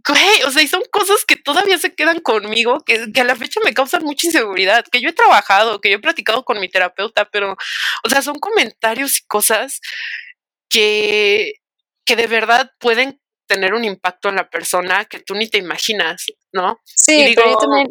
[0.07, 3.36] güey, o sea, y son cosas que todavía se quedan conmigo, que, que, a la
[3.36, 6.69] fecha me causan mucha inseguridad, que yo he trabajado, que yo he platicado con mi
[6.69, 7.55] terapeuta, pero,
[8.03, 9.82] o sea, son comentarios y cosas
[10.69, 11.53] que,
[12.05, 16.25] que de verdad pueden tener un impacto en la persona que tú ni te imaginas,
[16.53, 16.80] ¿no?
[16.84, 17.88] Sí, pero yo también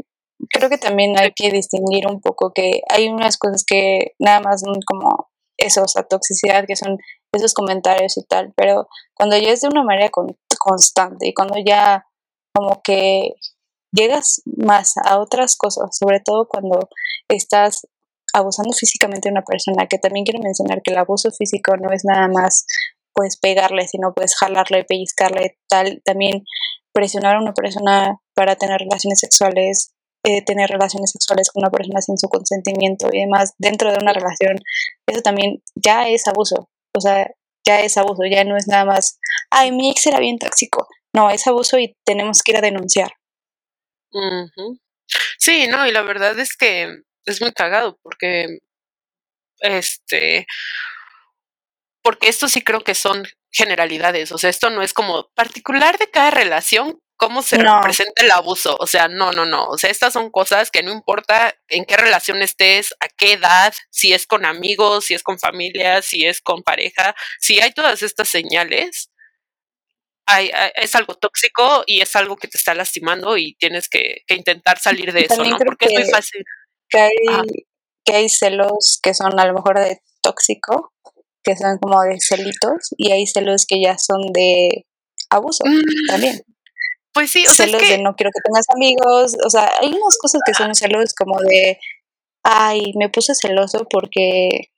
[0.51, 4.61] creo que también hay que distinguir un poco que hay unas cosas que nada más
[4.61, 6.99] son como eso, o sea, toxicidad, que son
[7.37, 10.11] esos comentarios y tal, pero cuando ya es de una manera
[10.59, 12.07] constante y cuando ya
[12.55, 13.34] como que
[13.93, 16.89] llegas más a otras cosas, sobre todo cuando
[17.28, 17.87] estás
[18.32, 22.05] abusando físicamente de una persona, que también quiero mencionar que el abuso físico no es
[22.05, 22.66] nada más
[23.14, 26.45] puedes pegarle, sino puedes jalarle, pellizcarle, tal, también
[26.93, 29.93] presionar a una persona para tener relaciones sexuales,
[30.24, 34.12] eh, tener relaciones sexuales con una persona sin su consentimiento y demás dentro de una
[34.12, 34.59] relación,
[35.07, 37.27] eso también ya es abuso, o sea,
[37.67, 39.19] ya es abuso, ya no es nada más,
[39.51, 43.13] ay, mi ex era bien tóxico, no, es abuso y tenemos que ir a denunciar.
[45.39, 48.59] Sí, no, y la verdad es que es muy cagado porque,
[49.61, 50.47] este,
[52.03, 56.11] porque esto sí creo que son generalidades, o sea, esto no es como particular de
[56.11, 60.12] cada relación, cómo se representa el abuso, o sea, no, no, no, o sea, estas
[60.12, 64.45] son cosas que no importa en qué relación estés, a qué edad, si es con
[64.45, 69.11] amigos, si es con familia, si es con pareja, si hay todas estas señales,
[70.27, 74.79] hay, es algo tóxico y es algo que te está lastimando y tienes que, intentar
[74.79, 75.57] salir de eso, ¿no?
[75.59, 76.45] Porque es muy fácil.
[76.89, 77.11] Que hay,
[78.05, 80.93] que hay celos que son a lo mejor de tóxico
[81.47, 84.85] que son como de celitos y hay celos que ya son de
[85.31, 86.09] abuso mm.
[86.09, 86.43] también.
[87.17, 90.43] Pues sí, o celos de no quiero que tengas amigos, o sea, hay unas cosas
[90.45, 91.79] que son celos como de,
[92.43, 94.69] ay, me puse celoso porque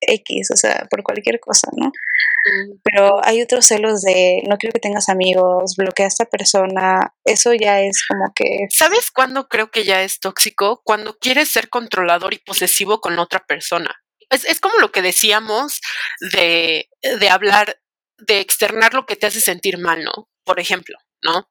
[0.00, 1.88] X, o sea, por cualquier cosa, ¿no?
[1.88, 2.80] Mm.
[2.82, 7.52] Pero hay otros celos de no quiero que tengas amigos, bloquea a esta persona, eso
[7.52, 8.66] ya es como que...
[8.70, 10.80] ¿Sabes cuándo creo que ya es tóxico?
[10.84, 13.94] Cuando quieres ser controlador y posesivo con otra persona
[14.32, 15.80] es, es como lo que decíamos
[16.32, 17.78] de, de hablar,
[18.18, 20.28] de externar lo que te hace sentir mal, ¿no?
[20.44, 21.48] Por ejemplo, ¿no?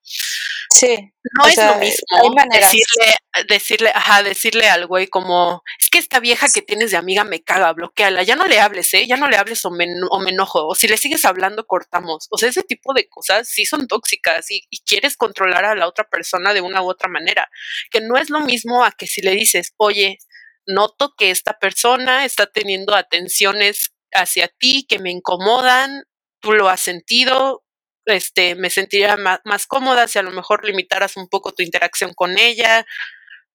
[0.74, 1.12] Sí.
[1.38, 3.16] No es lo mismo decirle,
[3.48, 7.44] decirle, ajá, decirle al güey como, es que esta vieja que tienes de amiga me
[7.44, 9.06] caga, bloqueala, ya no le hables, ¿eh?
[9.06, 12.28] Ya no le hables o me, o me enojo, o si le sigues hablando, cortamos.
[12.32, 15.88] O sea, ese tipo de cosas sí son tóxicas y, y quieres controlar a la
[15.88, 17.50] otra persona de una u otra manera,
[17.92, 20.18] que no es lo mismo a que si le dices, oye,
[20.66, 26.04] noto que esta persona está teniendo atenciones hacia ti que me incomodan,
[26.40, 27.64] tú lo has sentido,
[28.06, 32.38] este, me sentiría más, cómoda si a lo mejor limitaras un poco tu interacción con
[32.38, 32.86] ella,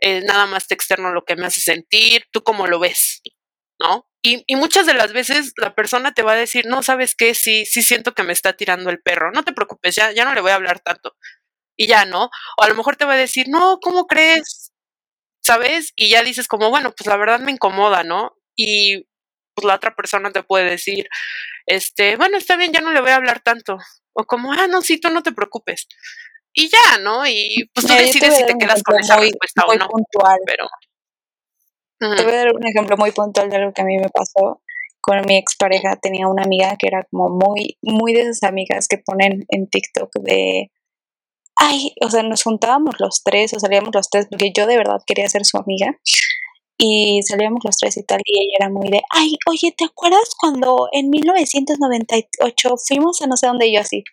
[0.01, 3.23] eh, nada más te externo lo que me hace sentir, tú cómo lo ves,
[3.81, 4.09] ¿no?
[4.23, 7.35] Y, y, muchas de las veces la persona te va a decir, no, sabes qué,
[7.35, 10.35] sí, sí siento que me está tirando el perro, no te preocupes, ya, ya no
[10.35, 11.17] le voy a hablar tanto.
[11.77, 12.31] Y ya, ¿no?
[12.59, 14.73] O a lo mejor te va a decir, no, ¿cómo crees?
[15.47, 15.93] ¿sabes?
[15.97, 18.37] Y ya dices como, bueno, pues la verdad me incomoda, ¿no?
[18.57, 19.07] Y
[19.55, 21.09] pues la otra persona te puede decir,
[21.67, 23.79] este, bueno, está bien, ya no le voy a hablar tanto.
[24.17, 25.87] O como, ah, no, sí, tú no te preocupes.
[26.53, 27.27] Y ya, ¿no?
[27.27, 29.89] Y pues tú decides si te quedas con esa respuesta o no.
[29.89, 30.39] Puntual.
[30.47, 30.67] Pero.
[31.99, 34.63] Te voy a dar un ejemplo muy puntual de algo que a mí me pasó
[35.01, 35.97] con mi expareja.
[35.97, 40.11] Tenía una amiga que era como muy, muy de esas amigas que ponen en TikTok
[40.21, 40.71] de
[41.57, 45.01] ay, o sea, nos juntábamos los tres o salíamos los tres, porque yo de verdad
[45.07, 45.99] quería ser su amiga.
[46.79, 50.35] Y salíamos los tres y tal, y ella era muy de, ay, oye, ¿te acuerdas
[50.39, 54.05] cuando en 1998 fuimos a no sé dónde yo así?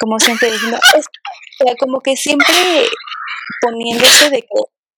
[0.00, 2.54] Como siempre diciendo, o sea, como que siempre
[3.62, 4.48] poniéndose de que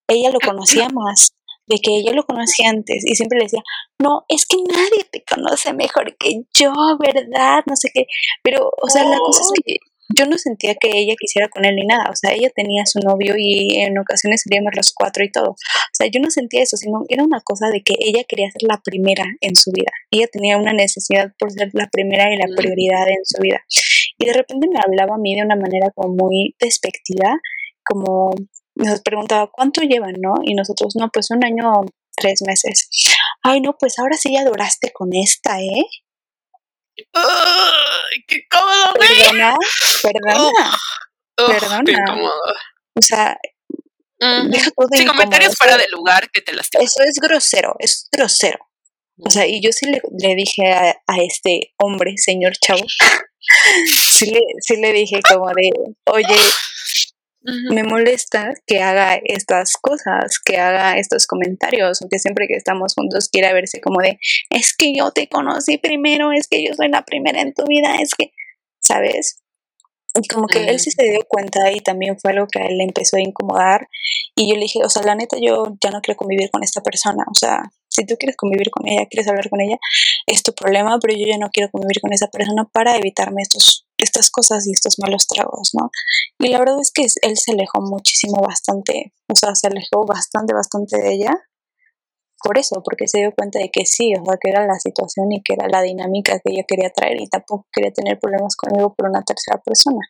[0.08, 1.34] ella lo conocía más,
[1.66, 3.62] de que ella lo conocía antes, y siempre le decía,
[3.98, 7.62] no, es que nadie te conoce mejor que yo, ¿verdad?
[7.66, 8.06] No sé qué,
[8.42, 9.76] pero, o sea, la cosa es que
[10.16, 13.00] yo no sentía que ella quisiera con él ni nada, o sea, ella tenía su
[13.00, 16.76] novio y en ocasiones salíamos los cuatro y todo, o sea, yo no sentía eso,
[16.76, 20.26] sino era una cosa de que ella quería ser la primera en su vida, ella
[20.32, 23.60] tenía una necesidad por ser la primera y la prioridad en su vida,
[24.18, 27.38] y de repente me hablaba a mí de una manera como muy despectiva,
[27.84, 28.34] como
[28.74, 30.34] nos preguntaba cuánto llevan, ¿no?
[30.44, 31.64] Y nosotros, no, pues un año,
[32.16, 32.88] tres meses.
[33.42, 35.84] Ay, no, pues ahora sí ya duraste con esta, ¿eh?
[38.26, 39.56] ¡Qué cómodo, Perdona,
[40.02, 40.78] perdona,
[41.36, 41.82] perdona.
[41.84, 42.54] Qué incómodo.
[42.94, 43.36] O sea,
[44.18, 46.86] deja todo Sí, comentarios fuera de lugar que te lastiman.
[46.86, 48.58] Eso es grosero, es grosero.
[49.22, 52.84] O sea, y yo sí le, le dije a, a, este hombre, señor chavo,
[53.86, 55.70] sí, le, sí le dije como de,
[56.06, 56.36] oye,
[57.42, 63.28] me molesta que haga estas cosas, que haga estos comentarios, aunque siempre que estamos juntos
[63.28, 64.18] quiera verse como de,
[64.50, 67.96] es que yo te conocí primero, es que yo soy la primera en tu vida,
[68.00, 68.32] es que,
[68.80, 69.40] ¿sabes?
[70.14, 72.78] Y como que él sí se dio cuenta y también fue algo que a él
[72.78, 73.86] le empezó a incomodar.
[74.34, 76.82] Y yo le dije, o sea, la neta, yo ya no quiero convivir con esta
[76.82, 77.24] persona.
[77.30, 79.78] O sea, si tú quieres convivir con ella, quieres hablar con ella,
[80.26, 83.86] es tu problema, pero yo ya no quiero convivir con esa persona para evitarme estos,
[84.02, 85.90] estas cosas y estos malos tragos, ¿no?
[86.38, 90.54] Y la verdad es que él se alejó muchísimo, bastante, o sea, se alejó bastante,
[90.54, 91.36] bastante de ella
[92.42, 95.30] por eso, porque se dio cuenta de que sí, o sea, que era la situación
[95.30, 98.94] y que era la dinámica que ella quería traer y tampoco quería tener problemas conmigo
[98.94, 100.00] por una tercera persona.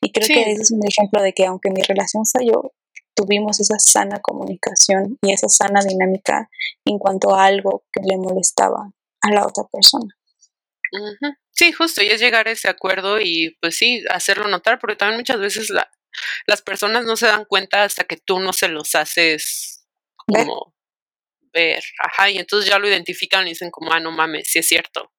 [0.00, 2.72] Y creo que ese es un ejemplo de que aunque mi relación falló,
[3.14, 6.48] tuvimos esa sana comunicación y esa sana dinámica
[6.84, 8.90] en cuanto a algo que le molestaba
[9.22, 10.12] a la otra persona.
[11.60, 15.18] Sí, justo, y es llegar a ese acuerdo y pues sí, hacerlo notar, porque también
[15.18, 15.90] muchas veces la,
[16.46, 19.84] las personas no se dan cuenta hasta que tú no se los haces
[20.16, 20.74] como
[21.52, 24.68] ver, ajá, y entonces ya lo identifican y dicen como, ah, no mames, sí es
[24.68, 25.12] cierto.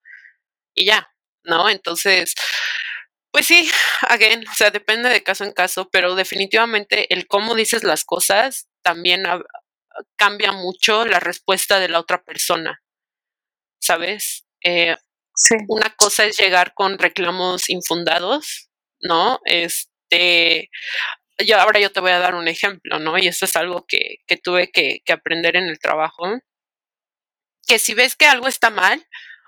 [0.76, 1.14] Y ya,
[1.44, 1.70] ¿no?
[1.70, 2.34] Entonces,
[3.32, 3.70] pues sí,
[4.10, 8.68] again, o sea, depende de caso en caso, pero definitivamente el cómo dices las cosas
[8.84, 9.26] también
[10.16, 12.82] cambia mucho la respuesta de la otra persona,
[13.80, 14.48] ¿sabes?
[14.64, 14.96] Eh,
[15.36, 15.56] sí.
[15.68, 18.70] Una cosa es llegar con reclamos infundados,
[19.02, 19.40] ¿no?
[19.46, 20.70] Este,
[21.46, 23.18] yo, ahora yo te voy a dar un ejemplo, ¿no?
[23.18, 26.26] Y eso es algo que, que tuve que, que aprender en el trabajo.
[27.68, 29.06] Que si ves que algo está mal,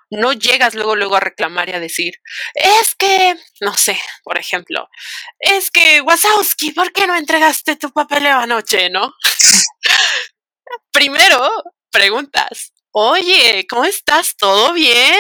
[0.09, 2.15] no llegas luego luego a reclamar y a decir,
[2.53, 4.87] es que, no sé, por ejemplo,
[5.39, 9.13] es que Wasowski, ¿por qué no entregaste tu papeleo anoche, no?
[10.91, 11.51] Primero
[11.91, 14.35] preguntas, oye, ¿cómo estás?
[14.37, 15.19] ¿Todo bien?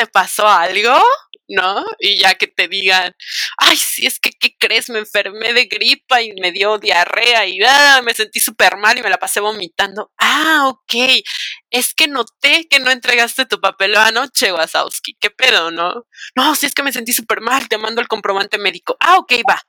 [0.00, 0.98] ¿Te pasó algo?
[1.46, 1.84] ¿no?
[1.98, 3.14] Y ya que te digan,
[3.58, 4.88] ay, sí, es que, ¿qué crees?
[4.88, 9.02] Me enfermé de gripa y me dio diarrea y ah, me sentí súper mal y
[9.02, 10.10] me la pasé vomitando.
[10.16, 11.22] Ah, ok.
[11.68, 15.16] Es que noté que no entregaste tu papel anoche, Wasowski.
[15.20, 16.06] ¿Qué pedo, no?
[16.34, 18.96] No, si es que me sentí súper mal, te mando el comprobante médico.
[19.00, 19.60] Ah, ok, va.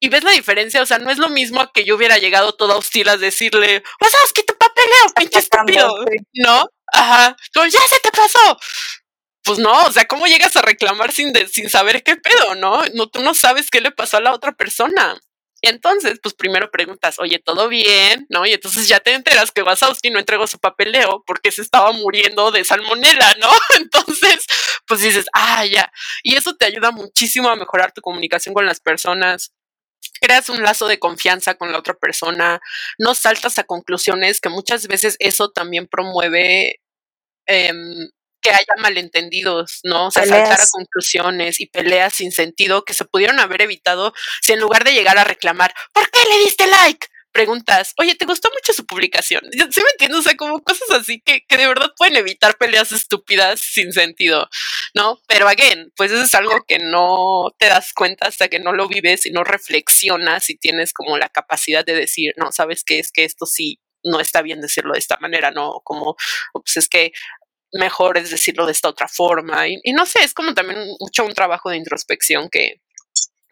[0.00, 2.76] Y ves la diferencia, o sea, no es lo mismo que yo hubiera llegado toda
[2.76, 5.88] hostil a decirle, Wasowski, tu papeleo, pinche estúpido.
[6.34, 6.68] ¿No?
[6.92, 7.36] Ajá.
[7.52, 8.58] Como, ya se te pasó
[9.44, 12.82] pues no, o sea, ¿cómo llegas a reclamar sin, sin saber qué pedo, no?
[12.94, 13.08] no?
[13.08, 15.20] Tú no sabes qué le pasó a la otra persona.
[15.60, 18.26] Entonces, pues primero preguntas, oye, ¿todo bien?
[18.28, 18.44] ¿No?
[18.46, 22.50] Y entonces ya te enteras que Wasowski no entregó su papeleo porque se estaba muriendo
[22.50, 23.50] de salmonela, ¿no?
[23.76, 24.46] Entonces,
[24.86, 25.90] pues dices, ah, ya.
[26.22, 29.52] Y eso te ayuda muchísimo a mejorar tu comunicación con las personas.
[30.20, 32.60] Creas un lazo de confianza con la otra persona,
[32.98, 36.80] no saltas a conclusiones, que muchas veces eso también promueve
[37.46, 37.72] eh,
[38.44, 40.08] que haya malentendidos, ¿no?
[40.08, 44.52] O sea, saltar a conclusiones y peleas sin sentido que se pudieron haber evitado si
[44.52, 47.06] en lugar de llegar a reclamar, ¿por qué le diste like?
[47.34, 49.42] Preguntas, oye, ¿te gustó mucho su publicación?
[49.52, 50.20] ¿Sí me entiendes?
[50.20, 54.48] O sea, como cosas así que, que de verdad pueden evitar peleas estúpidas sin sentido,
[54.94, 55.18] ¿no?
[55.26, 58.86] Pero, again, pues eso es algo que no te das cuenta hasta que no lo
[58.86, 63.00] vives y no reflexionas y tienes como la capacidad de decir, no, ¿sabes qué?
[63.00, 65.80] Es que esto sí no está bien decirlo de esta manera, ¿no?
[65.82, 66.14] Como,
[66.52, 67.10] pues es que
[67.72, 69.66] mejor es decirlo de esta otra forma.
[69.66, 72.80] Y, no sé, es como también mucho un trabajo de introspección que,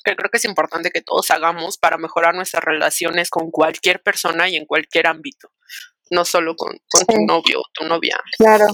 [0.03, 4.49] que creo que es importante que todos hagamos para mejorar nuestras relaciones con cualquier persona
[4.49, 5.51] y en cualquier ámbito,
[6.11, 8.19] no solo con, tu novio o tu novia.
[8.39, 8.67] Claro.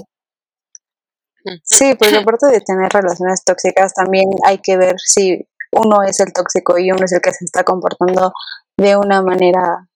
[1.64, 6.32] Sí, pues aparte de tener relaciones tóxicas, también hay que ver si uno es el
[6.32, 8.32] tóxico y uno es el que se está comportando
[8.76, 9.88] de una manera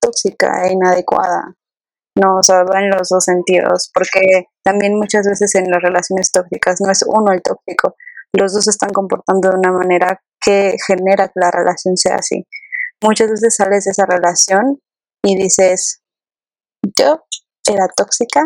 [0.00, 1.54] tóxica e inadecuada.
[2.16, 6.32] No, o sea, va en los dos sentidos, porque también muchas veces en las relaciones
[6.32, 7.94] tóxicas no es uno el tóxico,
[8.32, 12.46] los dos se están comportando de una manera que genera que la relación sea así.
[13.02, 14.80] Muchas veces sales de esa relación
[15.22, 16.02] y dices,
[16.96, 17.24] yo
[17.66, 18.42] era tóxica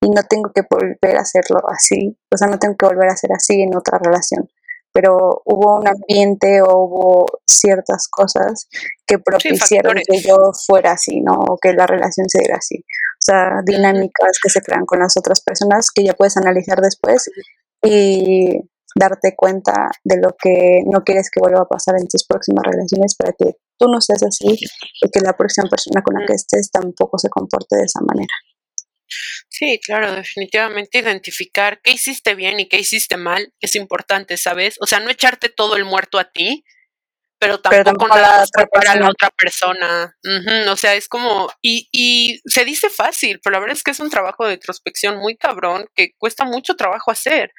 [0.00, 3.16] y no tengo que volver a hacerlo así, o sea, no tengo que volver a
[3.16, 4.48] ser así en otra relación.
[4.92, 8.68] pero hubo un ambiente o hubo ciertas cosas
[9.04, 11.32] que propiciaron que yo fuera así, ¿no?
[11.32, 12.76] O que la relación se diera así.
[12.76, 17.28] O sea, dinámicas que se crean con las otras personas que ya puedes analizar después
[17.82, 18.60] y
[18.94, 23.14] darte cuenta de lo que no quieres que vuelva a pasar en tus próximas relaciones
[23.16, 26.70] para que tú no seas así y que la próxima persona con la que estés
[26.70, 28.32] tampoco se comporte de esa manera.
[29.48, 34.76] Sí, claro, definitivamente identificar qué hiciste bien y qué hiciste mal es importante, ¿sabes?
[34.80, 36.64] O sea, no echarte todo el muerto a ti,
[37.38, 40.16] pero tampoco, nada para la otra persona.
[40.68, 44.00] o sea, es como, y, y se dice fácil, pero la verdad es que es
[44.00, 47.52] un trabajo de introspección muy cabrón que cuesta mucho trabajo hacer.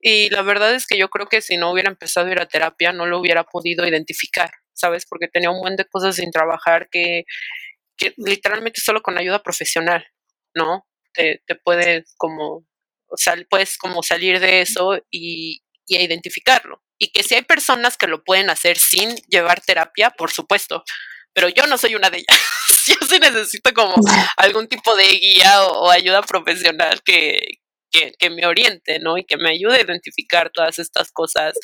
[0.00, 2.46] Y la verdad es que yo creo que si no hubiera empezado a ir a
[2.46, 5.04] terapia, no lo hubiera podido identificar, ¿sabes?
[5.06, 7.24] Porque tenía un buen de cosas sin trabajar que,
[7.98, 10.06] que literalmente solo con ayuda profesional,
[10.54, 10.86] ¿no?
[11.12, 12.66] Te, te puedes como,
[13.08, 16.82] o sea, puedes como salir de eso y, y identificarlo.
[16.98, 20.82] Y que si hay personas que lo pueden hacer sin llevar terapia, por supuesto,
[21.34, 22.38] pero yo no soy una de ellas.
[22.86, 23.96] yo sí necesito como
[24.36, 27.59] algún tipo de guía o ayuda profesional que,
[27.90, 29.18] que, me oriente, ¿no?
[29.18, 31.58] Y que me ayude a identificar todas estas cosas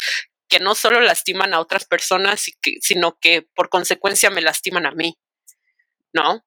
[0.48, 2.44] que no solo lastiman a otras personas,
[2.80, 5.18] sino que por consecuencia me lastiman a mí,
[6.12, 6.44] ¿no?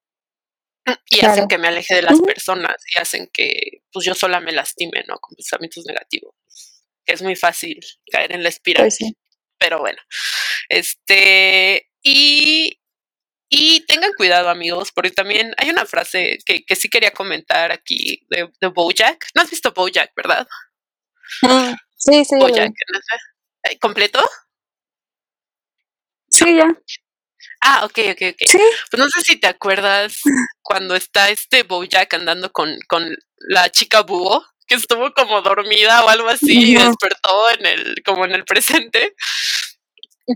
[1.11, 4.51] Y hacen que me aleje de las personas y hacen que pues yo sola me
[4.51, 5.17] lastime, ¿no?
[5.19, 6.34] Con pensamientos negativos.
[7.05, 7.80] Que es muy fácil
[8.11, 8.86] caer en la espiral.
[8.86, 8.99] Pues
[9.59, 10.01] Pero bueno,
[10.69, 12.78] este, y
[13.49, 18.25] y tengan cuidado, amigos, porque también hay una frase que, que sí quería comentar aquí
[18.29, 19.25] de, de, Bojack.
[19.33, 20.47] ¿No has visto Bojack, verdad?
[21.41, 22.35] Mm, sí, sí.
[22.39, 22.71] Bojack,
[23.63, 24.21] eh, ¿Completo?
[26.29, 26.67] Sí, ya.
[27.61, 28.47] Ah, ok, ok, ok.
[28.47, 28.61] ¿Sí?
[28.91, 30.21] Pues no sé si te acuerdas
[30.61, 36.09] cuando está este Bojack andando con, con la chica búho, que estuvo como dormida o
[36.09, 39.15] algo así y despertó en el, como en el presente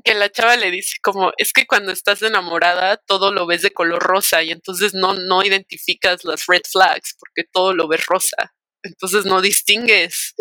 [0.04, 3.72] que la chava le dice como, es que cuando estás enamorada todo lo ves de
[3.72, 8.54] color rosa y entonces no, no identificas las red flags porque todo lo ves rosa.
[8.84, 10.36] Entonces no distingues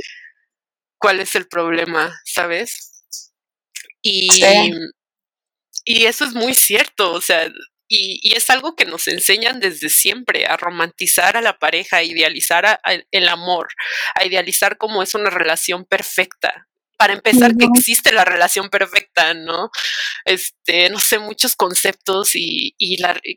[0.98, 3.04] cuál es el problema, ¿sabes?
[4.02, 4.28] Y,
[5.84, 7.46] y eso es muy cierto, o sea,
[7.88, 12.02] y, y, es algo que nos enseñan desde siempre, a romantizar a la pareja, a
[12.02, 12.80] idealizar
[13.10, 13.68] el amor,
[14.14, 16.68] a idealizar cómo es una relación perfecta,
[17.02, 19.72] para empezar que existe la relación perfecta, ¿no?
[20.24, 22.76] Este, no sé, muchos conceptos y,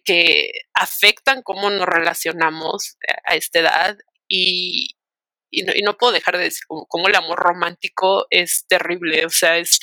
[0.03, 2.95] que afectan cómo nos relacionamos
[3.25, 3.97] a esta edad
[4.27, 4.95] y,
[5.83, 9.79] no, puedo dejar de decir cómo, el amor romántico es terrible, o sea, es,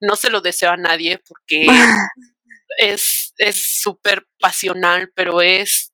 [0.00, 1.66] no se lo deseo a nadie porque
[2.78, 5.92] es súper pasional, pero es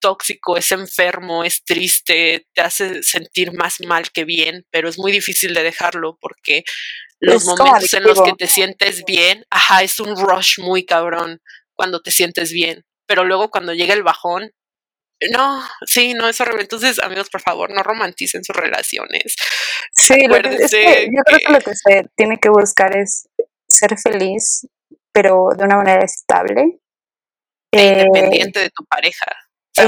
[0.00, 5.12] tóxico, es enfermo, es triste, te hace sentir más mal que bien, pero es muy
[5.12, 6.64] difícil de dejarlo porque
[7.20, 11.40] los momentos en los que te sientes bien, ajá, es un rush muy cabrón
[11.74, 14.50] cuando te sientes bien, pero luego cuando llega el bajón,
[15.30, 16.62] no, sí, no es horrible.
[16.62, 19.34] Entonces, amigos, por favor, no romanticen sus relaciones.
[19.92, 23.28] Sí, lo que, es que yo creo que lo que se tiene que buscar es
[23.68, 24.66] ser feliz,
[25.12, 26.80] pero de una manera estable.
[27.72, 29.26] E independiente de tu pareja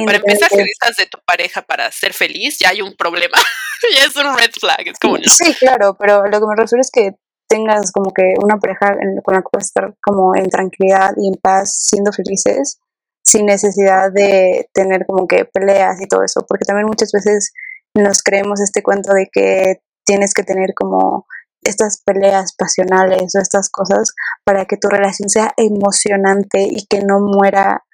[0.00, 3.36] para empezar, si necesitas de tu pareja para ser feliz, ya hay un problema.
[3.96, 4.86] ya es un red flag.
[4.86, 7.12] Es como, Sí, claro, pero lo que me refiero es que
[7.48, 11.34] tengas como que una pareja con la que puedas estar como en tranquilidad y en
[11.34, 12.80] paz, siendo felices,
[13.22, 17.52] sin necesidad de tener como que peleas y todo eso, porque también muchas veces
[17.94, 21.26] nos creemos este cuento de que tienes que tener como
[21.62, 24.14] estas peleas pasionales o estas cosas
[24.44, 27.84] para que tu relación sea emocionante y que no muera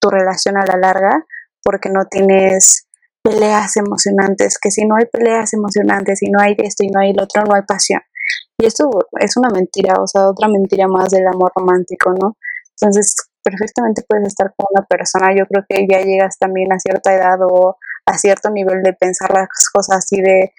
[0.00, 1.24] tu relación a la larga,
[1.64, 2.86] porque no tienes
[3.22, 7.14] peleas emocionantes, que si no hay peleas emocionantes, si no hay esto y no hay
[7.14, 8.00] lo otro, no hay pasión.
[8.58, 12.36] Y esto es una mentira, o sea, otra mentira más del amor romántico, ¿no?
[12.78, 17.14] Entonces, perfectamente puedes estar con una persona, yo creo que ya llegas también a cierta
[17.14, 20.52] edad o a cierto nivel de pensar las cosas y de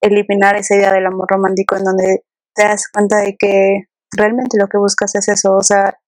[0.00, 4.68] eliminar esa idea del amor romántico en donde te das cuenta de que realmente lo
[4.68, 5.98] que buscas es eso, o sea,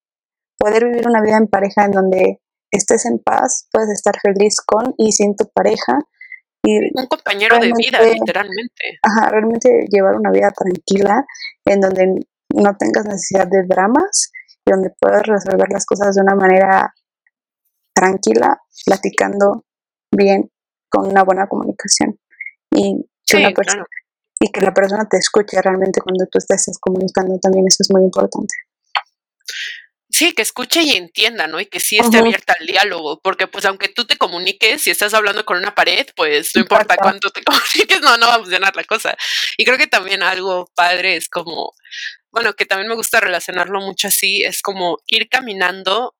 [0.59, 2.41] poder vivir una vida en pareja en donde
[2.71, 5.99] estés en paz, puedes estar feliz con y sin tu pareja.
[6.65, 8.99] Y un compañero de vida, literalmente.
[9.03, 11.25] Ajá, realmente llevar una vida tranquila
[11.65, 14.33] en donde no tengas necesidad de dramas
[14.67, 16.93] y donde puedas resolver las cosas de una manera
[17.95, 19.65] tranquila, platicando
[20.11, 20.51] bien,
[20.91, 22.19] con una buena comunicación.
[22.75, 23.05] Y
[24.41, 28.03] y que la persona te escuche realmente cuando tú estás comunicando también, eso es muy
[28.03, 28.55] importante.
[30.19, 31.61] Sí, que escuche y entienda, ¿no?
[31.61, 35.15] Y que sí esté abierta al diálogo, porque pues aunque tú te comuniques, si estás
[35.15, 38.75] hablando con una pared, pues no importa cuánto te comuniques, no, no va a funcionar
[38.75, 39.17] la cosa.
[39.57, 41.73] Y creo que también algo padre es como,
[42.33, 46.17] bueno, que también me gusta relacionarlo mucho así, es como ir caminando,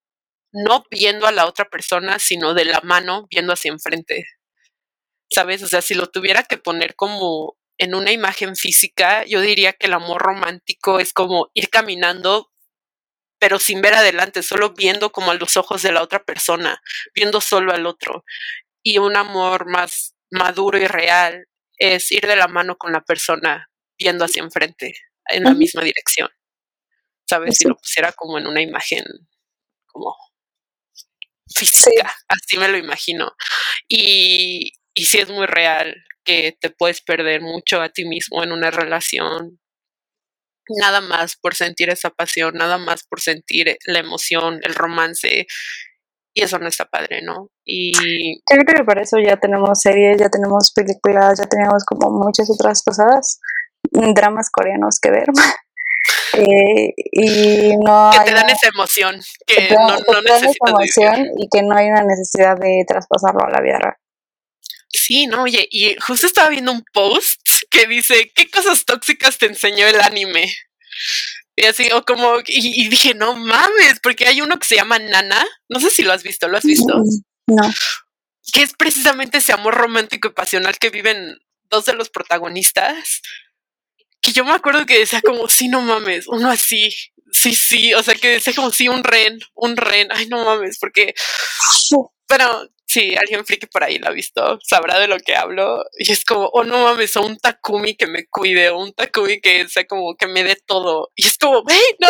[0.53, 4.27] no viendo a la otra persona, sino de la mano viendo hacia enfrente.
[5.29, 5.65] ¿Sabes?
[5.65, 9.89] O sea, si lo tuviera que poner como en una imagen física, yo diría que
[9.89, 12.53] el amor romántico es como ir caminando
[13.39, 16.81] pero sin ver adelante, solo viendo como a los ojos de la otra persona,
[17.15, 18.25] viendo solo al otro.
[18.83, 21.47] Y un amor más maduro y real
[21.79, 24.95] es ir de la mano con la persona, viendo hacia enfrente,
[25.27, 26.29] en la misma dirección.
[27.29, 27.59] ¿Sabes?
[27.59, 29.05] Si lo pusiera como en una imagen
[29.87, 30.17] como
[31.55, 33.33] física, así me lo imagino.
[33.89, 38.53] Y, y sí es muy real que te puedes perder mucho a ti mismo en
[38.53, 39.61] una relación
[40.77, 45.47] nada más por sentir esa pasión, nada más por sentir la emoción, el romance.
[46.35, 47.49] Y eso no está padre, ¿no?
[47.65, 52.49] Y creo que para eso ya tenemos series, ya tenemos películas, ya tenemos como muchas
[52.51, 53.41] otras cosas,
[53.91, 55.27] dramas coreanos que ver.
[56.35, 61.63] Eh, y no que te dan esa emoción que, no, no necesitas emoción y que
[61.63, 63.97] no hay una necesidad de traspasarlo a la vida real.
[64.91, 69.47] Sí, no, oye, y justo estaba viendo un post que dice, ¿qué cosas tóxicas te
[69.47, 70.53] enseñó el anime?
[71.57, 75.45] Y así, o como, y, dije, no mames, porque hay uno que se llama Nana,
[75.69, 76.97] no sé si lo has visto, ¿lo has visto?
[76.97, 77.75] Mm, no.
[78.53, 83.23] Que es precisamente ese amor romántico y pasional que viven dos de los protagonistas.
[84.21, 86.95] Que yo me acuerdo que decía como, sí, no mames, uno así,
[87.33, 90.79] sí, sí, o sea, que decía como, sí, un ren, un ren, ay, no mames,
[90.79, 91.15] porque,
[92.27, 95.85] pero si alguien friki por ahí lo ha visto, sabrá de lo que hablo.
[95.99, 99.41] Y es como, oh no mames, o un Takumi que me cuide, o un Takumi
[99.41, 101.11] que sea como que me dé todo.
[101.15, 102.09] Y es como, hey, no,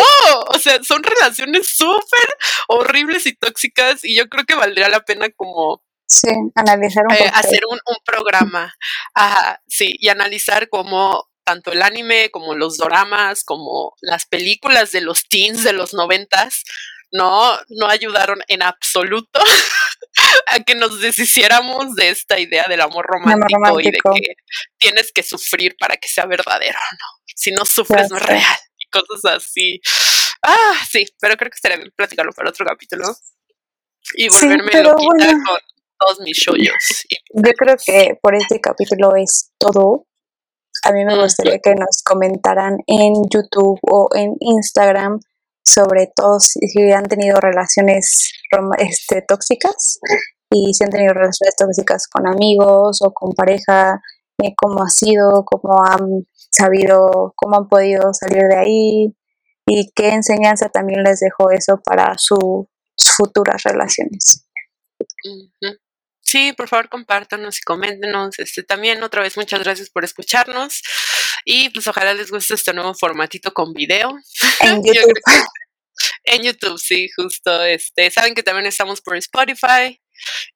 [0.55, 2.29] o sea, son relaciones súper
[2.69, 4.05] horribles y tóxicas.
[4.05, 7.97] Y yo creo que valdría la pena como Sí, analizar un eh, hacer un, un,
[8.03, 8.73] programa,
[9.13, 15.01] ajá, sí, y analizar como tanto el anime como los doramas, como las películas de
[15.01, 16.63] los teens de los noventas,
[17.11, 19.39] no, no ayudaron en absoluto
[20.47, 24.35] a que nos deshiciéramos de esta idea del amor romántico, y de que
[24.77, 27.33] tienes que sufrir para que sea verdadero, ¿no?
[27.35, 29.79] Si no sufres no es real y cosas así.
[30.43, 33.05] Ah, sí, pero creo que estaría bien platicarlo para otro capítulo
[34.15, 35.59] y volverme sí, loquita con
[35.99, 37.05] todos mis shoyos.
[37.33, 40.05] Yo creo que por este capítulo es todo.
[40.83, 45.19] A mí me gustaría que nos comentaran en YouTube o en Instagram
[45.69, 46.59] sobre todo si,
[46.91, 48.31] han tenido relaciones
[48.77, 49.99] este, tóxicas
[50.51, 54.01] y si han tenido relaciones tóxicas con amigos o con pareja,
[54.43, 59.15] eh, cómo ha sido, cómo han sabido, cómo han podido salir de ahí
[59.67, 62.65] y qué enseñanza también les dejó eso para sus
[63.15, 64.45] futuras relaciones.
[66.29, 68.37] Sí, por favor, compártanos y coméntenos.
[68.37, 70.83] Este, también, otra vez, muchas gracias por escucharnos.
[71.45, 74.15] Y pues ojalá les guste este nuevo formatito con video.
[74.61, 75.19] En YouTube.
[76.23, 77.63] en YouTube, sí, justo.
[77.63, 79.99] Este, saben que también estamos por Spotify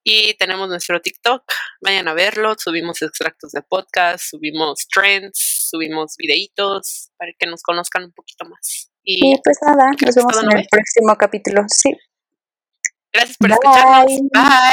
[0.04, 1.44] y tenemos nuestro TikTok.
[1.82, 2.56] Vayan a verlo.
[2.58, 8.92] Subimos extractos de podcast, subimos trends, subimos videitos para que nos conozcan un poquito más.
[9.04, 11.64] Y, pues nada, nos vemos en el próximo capítulo.
[11.68, 11.92] Sí.
[13.12, 14.06] Gracias por escucharnos.
[14.06, 14.72] Bye.